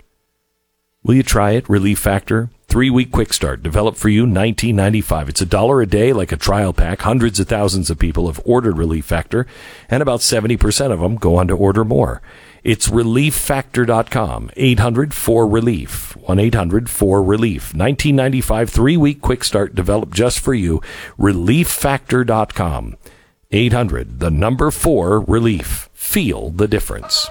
Will 1.03 1.15
you 1.15 1.23
try 1.23 1.51
it? 1.51 1.67
Relief 1.67 1.99
Factor, 1.99 2.49
three 2.67 2.89
week 2.89 3.11
quick 3.11 3.33
start, 3.33 3.61
developed 3.61 3.97
for 3.97 4.07
you, 4.07 4.25
nineteen 4.25 4.77
ninety 4.77 5.01
five. 5.01 5.27
It's 5.27 5.41
a 5.41 5.45
dollar 5.45 5.81
a 5.81 5.85
day, 5.85 6.13
like 6.13 6.31
a 6.31 6.37
trial 6.37 6.71
pack. 6.71 7.01
Hundreds 7.01 7.41
of 7.41 7.47
thousands 7.49 7.89
of 7.89 7.99
people 7.99 8.27
have 8.27 8.39
ordered 8.45 8.77
Relief 8.77 9.03
Factor, 9.03 9.45
and 9.89 10.01
about 10.01 10.21
seventy 10.21 10.55
percent 10.55 10.93
of 10.93 11.01
them 11.01 11.17
go 11.17 11.35
on 11.35 11.49
to 11.49 11.57
order 11.57 11.83
more. 11.83 12.21
It's 12.63 12.87
relieffactor.com. 12.87 14.51
800 14.55 15.13
4 15.13 15.47
relief. 15.47 16.15
1 16.15 16.39
800 16.39 16.89
4 16.89 17.21
relief. 17.21 17.73
1995 17.73 18.69
three 18.69 18.95
week 18.95 19.19
quick 19.21 19.43
start 19.43 19.75
developed 19.75 20.13
just 20.13 20.39
for 20.39 20.53
you. 20.53 20.81
Relieffactor.com. 21.19 22.95
800 23.51 24.19
the 24.21 24.31
number 24.31 24.71
4 24.71 25.19
relief. 25.19 25.89
Feel 25.93 26.51
the 26.51 26.69
difference. 26.69 27.29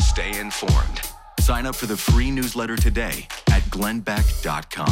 Stay 0.00 0.36
informed. 0.40 1.03
Sign 1.44 1.66
up 1.66 1.74
for 1.74 1.84
the 1.84 1.94
free 1.94 2.30
newsletter 2.30 2.74
today 2.74 3.28
at 3.52 3.60
glennbeck.com. 3.64 4.88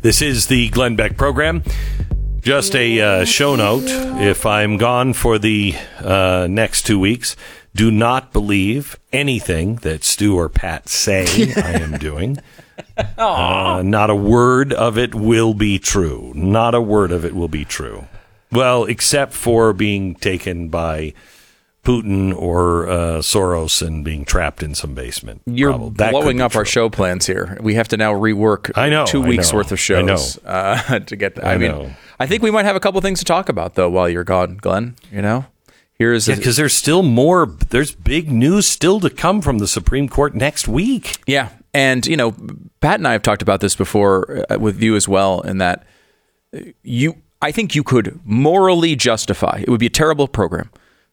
This 0.00 0.20
is 0.20 0.48
the 0.48 0.70
Glenn 0.70 0.96
Beck 0.96 1.16
program. 1.16 1.62
Just 2.40 2.74
a 2.74 3.00
uh, 3.00 3.24
show 3.24 3.54
note 3.54 3.84
if 4.20 4.44
I'm 4.44 4.76
gone 4.76 5.12
for 5.12 5.38
the 5.38 5.74
uh, 5.98 6.46
next 6.50 6.82
two 6.86 6.98
weeks, 6.98 7.34
do 7.76 7.90
not 7.90 8.32
believe 8.32 8.98
anything 9.12 9.76
that 9.76 10.02
Stu 10.02 10.36
or 10.36 10.48
Pat 10.48 10.88
say 10.88 11.52
I 11.56 11.72
am 11.72 11.98
doing. 11.98 12.38
Uh, 13.18 13.82
not 13.84 14.10
a 14.10 14.14
word 14.14 14.72
of 14.72 14.98
it 14.98 15.14
will 15.14 15.54
be 15.54 15.78
true. 15.78 16.32
Not 16.34 16.74
a 16.74 16.80
word 16.80 17.12
of 17.12 17.24
it 17.24 17.34
will 17.34 17.48
be 17.48 17.64
true. 17.64 18.06
Well, 18.50 18.84
except 18.84 19.32
for 19.32 19.72
being 19.72 20.14
taken 20.14 20.68
by 20.68 21.12
Putin 21.84 22.34
or 22.34 22.88
uh, 22.88 22.94
Soros 23.18 23.86
and 23.86 24.04
being 24.04 24.24
trapped 24.24 24.62
in 24.62 24.74
some 24.74 24.94
basement. 24.94 25.42
You're 25.46 25.70
Probably. 25.70 25.94
That 25.96 26.10
blowing 26.10 26.38
be 26.38 26.42
up 26.42 26.56
our 26.56 26.64
show 26.64 26.90
plans 26.90 27.26
here. 27.26 27.56
We 27.60 27.74
have 27.74 27.88
to 27.88 27.96
now 27.96 28.12
rework 28.12 28.72
I 28.76 28.88
know, 28.88 29.06
two 29.06 29.22
I 29.22 29.28
weeks 29.28 29.52
know, 29.52 29.58
worth 29.58 29.72
of 29.72 29.90
I 29.90 30.02
know. 30.02 30.16
shows 30.16 30.38
uh, 30.44 30.98
to 31.06 31.16
get. 31.16 31.42
I, 31.44 31.54
I 31.54 31.58
mean, 31.58 31.70
know. 31.70 31.90
I 32.18 32.26
think 32.26 32.42
we 32.42 32.50
might 32.50 32.64
have 32.64 32.76
a 32.76 32.80
couple 32.80 33.00
things 33.02 33.20
to 33.20 33.24
talk 33.24 33.48
about 33.48 33.74
though 33.74 33.88
while 33.90 34.08
you're 34.08 34.24
gone, 34.24 34.56
Glenn. 34.56 34.96
You 35.12 35.22
know, 35.22 35.46
here's 35.98 36.28
Yeah, 36.28 36.36
because 36.36 36.56
there's 36.56 36.74
still 36.74 37.02
more. 37.02 37.46
There's 37.46 37.94
big 37.94 38.30
news 38.30 38.66
still 38.66 39.00
to 39.00 39.10
come 39.10 39.42
from 39.42 39.58
the 39.58 39.66
Supreme 39.68 40.08
Court 40.08 40.34
next 40.34 40.68
week. 40.68 41.18
Yeah, 41.26 41.50
and 41.74 42.06
you 42.06 42.16
know, 42.16 42.34
Pat 42.80 43.00
and 43.00 43.08
I 43.08 43.12
have 43.12 43.22
talked 43.22 43.42
about 43.42 43.60
this 43.60 43.74
before 43.74 44.44
uh, 44.50 44.58
with 44.58 44.82
you 44.82 44.96
as 44.96 45.08
well, 45.08 45.40
in 45.40 45.58
that 45.58 45.86
uh, 46.54 46.60
you, 46.82 47.16
I 47.42 47.52
think 47.52 47.74
you 47.74 47.82
could 47.82 48.20
morally 48.24 48.96
justify. 48.96 49.60
It 49.62 49.68
would 49.68 49.80
be 49.80 49.86
a 49.86 49.90
terrible 49.90 50.28
program, 50.28 50.70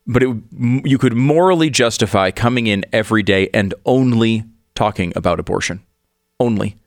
but 0.07 0.23
it 0.23 0.27
would, 0.27 0.43
you 0.85 0.97
could 0.97 1.13
morally 1.13 1.69
justify 1.69 2.31
coming 2.31 2.67
in 2.67 2.85
every 2.93 3.23
day 3.23 3.49
and 3.53 3.73
only 3.85 4.43
talking 4.75 5.13
about 5.15 5.39
abortion, 5.39 5.81
only. 6.39 6.77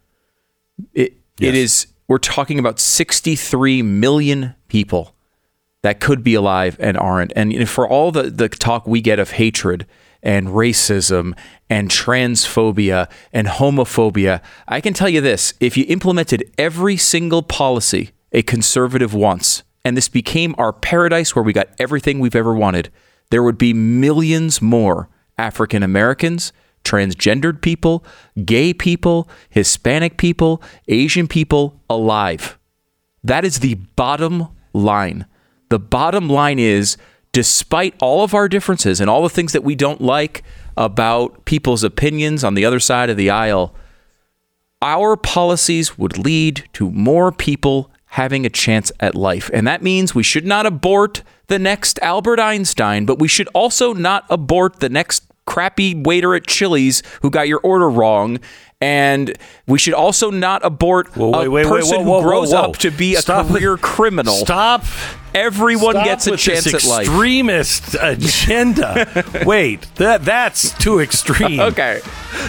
It 0.95 1.15
Yes. 1.39 1.49
it 1.49 1.55
is. 1.55 1.87
We're 2.09 2.19
talking 2.19 2.59
about 2.59 2.79
63 2.79 3.83
million 3.83 4.55
people 4.69 5.16
that 5.83 6.01
could 6.01 6.23
be 6.23 6.35
alive 6.35 6.77
and 6.81 6.97
aren't. 6.97 7.33
And 7.37 7.69
for 7.69 7.89
all 7.89 8.11
the, 8.11 8.25
the 8.25 8.49
talk 8.49 8.87
we 8.87 9.01
get 9.01 9.19
of 9.19 9.33
hatred 9.33 9.87
and 10.23 10.49
racism 10.49 11.37
and 11.71 11.91
transphobia 11.91 13.09
and 13.33 13.47
homophobia, 13.47 14.43
I 14.67 14.81
can 14.81 14.95
tell 14.95 15.09
you 15.09 15.21
this 15.21 15.55
if 15.61 15.77
you 15.77 15.85
implemented 15.89 16.51
every 16.59 16.97
single 16.97 17.43
policy 17.43 18.11
a 18.33 18.43
conservative 18.43 19.15
wants, 19.15 19.63
and 19.85 19.97
this 19.97 20.09
became 20.09 20.55
our 20.59 20.73
paradise 20.73 21.37
where 21.37 21.45
we 21.45 21.53
got 21.53 21.69
everything 21.79 22.19
we've 22.19 22.35
ever 22.35 22.55
wanted, 22.55 22.91
there 23.31 23.43
would 23.43 23.59
be 23.59 23.73
millions 23.73 24.61
more 24.61 25.09
African 25.39 25.83
Americans, 25.83 26.53
transgendered 26.85 27.61
people, 27.61 28.05
gay 28.45 28.73
people, 28.73 29.29
Hispanic 29.51 30.17
people, 30.17 30.63
Asian 30.89 31.29
people 31.29 31.81
alive. 31.91 32.59
That 33.23 33.45
is 33.45 33.61
the 33.61 33.75
bottom 33.75 34.49
line. 34.73 35.27
The 35.69 35.79
bottom 35.79 36.29
line 36.29 36.59
is 36.59 36.97
despite 37.33 37.95
all 38.01 38.25
of 38.25 38.35
our 38.35 38.49
differences 38.49 39.01
and 39.01 39.11
all 39.11 39.23
the 39.23 39.29
things 39.29 39.53
that 39.53 39.65
we 39.65 39.75
don't 39.75 40.01
like 40.01 40.43
about 40.77 41.45
people's 41.45 41.85
opinions 41.85 42.45
on 42.45 42.55
the 42.55 42.65
other 42.65 42.81
side 42.81 43.11
of 43.11 43.17
the 43.17 43.31
aisle, 43.31 43.75
our 44.83 45.17
policies 45.17 45.99
would 45.99 46.19
lead 46.19 46.69
to 46.75 46.91
more 46.91 47.33
people 47.33 47.91
having 48.07 48.47
a 48.47 48.51
chance 48.51 48.93
at 49.01 49.15
life. 49.15 49.51
And 49.53 49.67
that 49.67 49.83
means 49.83 50.15
we 50.15 50.23
should 50.23 50.47
not 50.47 50.65
abort 50.65 51.23
the 51.49 51.59
next 51.59 51.99
Albert 52.01 52.41
Einstein, 52.41 53.05
but 53.05 53.19
we 53.19 53.29
should 53.29 53.49
also 53.49 53.93
not 53.93 54.25
abort 54.31 54.81
the 54.81 54.89
next 54.89 55.25
crappy 55.47 55.95
waiter 55.95 56.35
at 56.35 56.47
Chili's 56.47 57.03
who 57.23 57.31
got 57.31 57.49
your 57.49 57.61
order 57.61 57.89
wrong. 57.89 58.39
And 58.81 59.37
we 59.67 59.79
should 59.79 59.95
also 59.95 60.31
not 60.31 60.65
abort 60.65 61.17
Whoa, 61.17 61.31
wait, 61.31 61.47
a 61.47 61.51
wait, 61.51 61.65
wait, 61.67 61.71
person 61.71 62.05
whoa, 62.05 62.13
whoa, 62.13 62.23
who 62.23 62.29
grows 62.29 62.53
up 62.53 62.77
to 62.79 62.91
be 62.91 63.15
a 63.15 63.21
Stop. 63.21 63.49
career 63.49 63.77
criminal. 63.77 64.35
Stop. 64.35 64.85
Everyone 65.37 65.93
Stop 65.95 66.05
gets 66.07 66.27
a 66.27 66.37
chance 66.37 66.67
at 66.73 66.83
life. 66.85 67.07
extremist 67.07 67.95
agenda. 68.01 69.25
Wait, 69.47 69.83
that 69.97 70.25
that's 70.25 70.73
too 70.79 71.01
extreme. 71.01 71.61
Okay. 71.61 72.01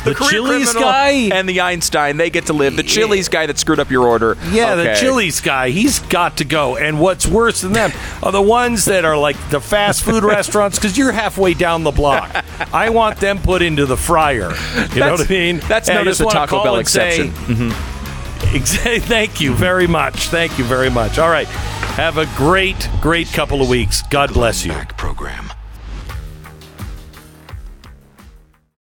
The 0.06 0.14
career 0.16 0.30
Chili's 0.30 0.74
guy. 0.74 1.10
and 1.34 1.48
the 1.48 1.62
Einstein, 1.62 2.18
they 2.18 2.30
get 2.30 2.46
to 2.48 2.54
live. 2.54 2.76
The 2.76 2.84
Chili's 2.84 3.30
guy 3.30 3.46
that 3.46 3.58
screwed 3.58 3.80
up 3.80 3.90
your 3.90 4.08
order. 4.08 4.38
Yeah, 4.52 4.76
the 4.76 4.92
okay. 4.92 5.00
Chili's 5.00 5.42
guy, 5.42 5.70
he's 5.70 6.00
got 6.00 6.38
to 6.38 6.46
go. 6.46 6.78
And 6.78 7.00
what's 7.00 7.26
worse 7.28 7.62
than 7.62 7.74
them 7.74 7.92
are 8.24 8.32
the 8.32 8.42
ones 8.42 8.86
that 8.86 9.06
are 9.06 9.18
like 9.18 9.36
the 9.50 9.60
fast 9.62 10.04
food 10.04 10.24
restaurants 10.26 10.78
because 10.78 10.98
you're 10.98 11.12
halfway 11.12 11.54
down 11.54 11.84
the 11.84 11.92
block. 11.92 12.30
I 12.74 12.90
want 12.90 13.20
them 13.20 13.40
put 13.40 13.62
into 13.62 13.86
the 13.86 13.98
fryer. 13.98 14.52
You 14.94 15.00
know 15.02 15.12
what 15.12 15.26
I 15.26 15.30
mean? 15.30 15.60
That's 15.68 15.90
And 15.90 15.98
known 16.00 16.08
as 16.08 16.18
the 16.20 16.26
Taco 16.26 16.64
Bell 16.64 16.76
and 16.78 16.88
say- 16.88 17.28
exception. 17.28 17.56
Mm-hmm. 17.56 17.97
Exactly. 18.54 19.00
Thank 19.00 19.41
you 19.41 19.54
very 19.54 19.88
much. 19.88 20.30
Thank 20.30 20.58
you 20.58 20.64
very 20.64 20.89
much. 20.89 21.20
All 21.20 21.30
right. 21.30 21.48
Have 21.48 22.18
a 22.18 22.26
great, 22.38 22.89
great 23.02 23.28
couple 23.28 23.62
of 23.62 23.70
weeks. 23.70 24.02
God 24.04 24.34
bless 24.34 24.66
you. 24.66 24.74
Program. 24.98 25.57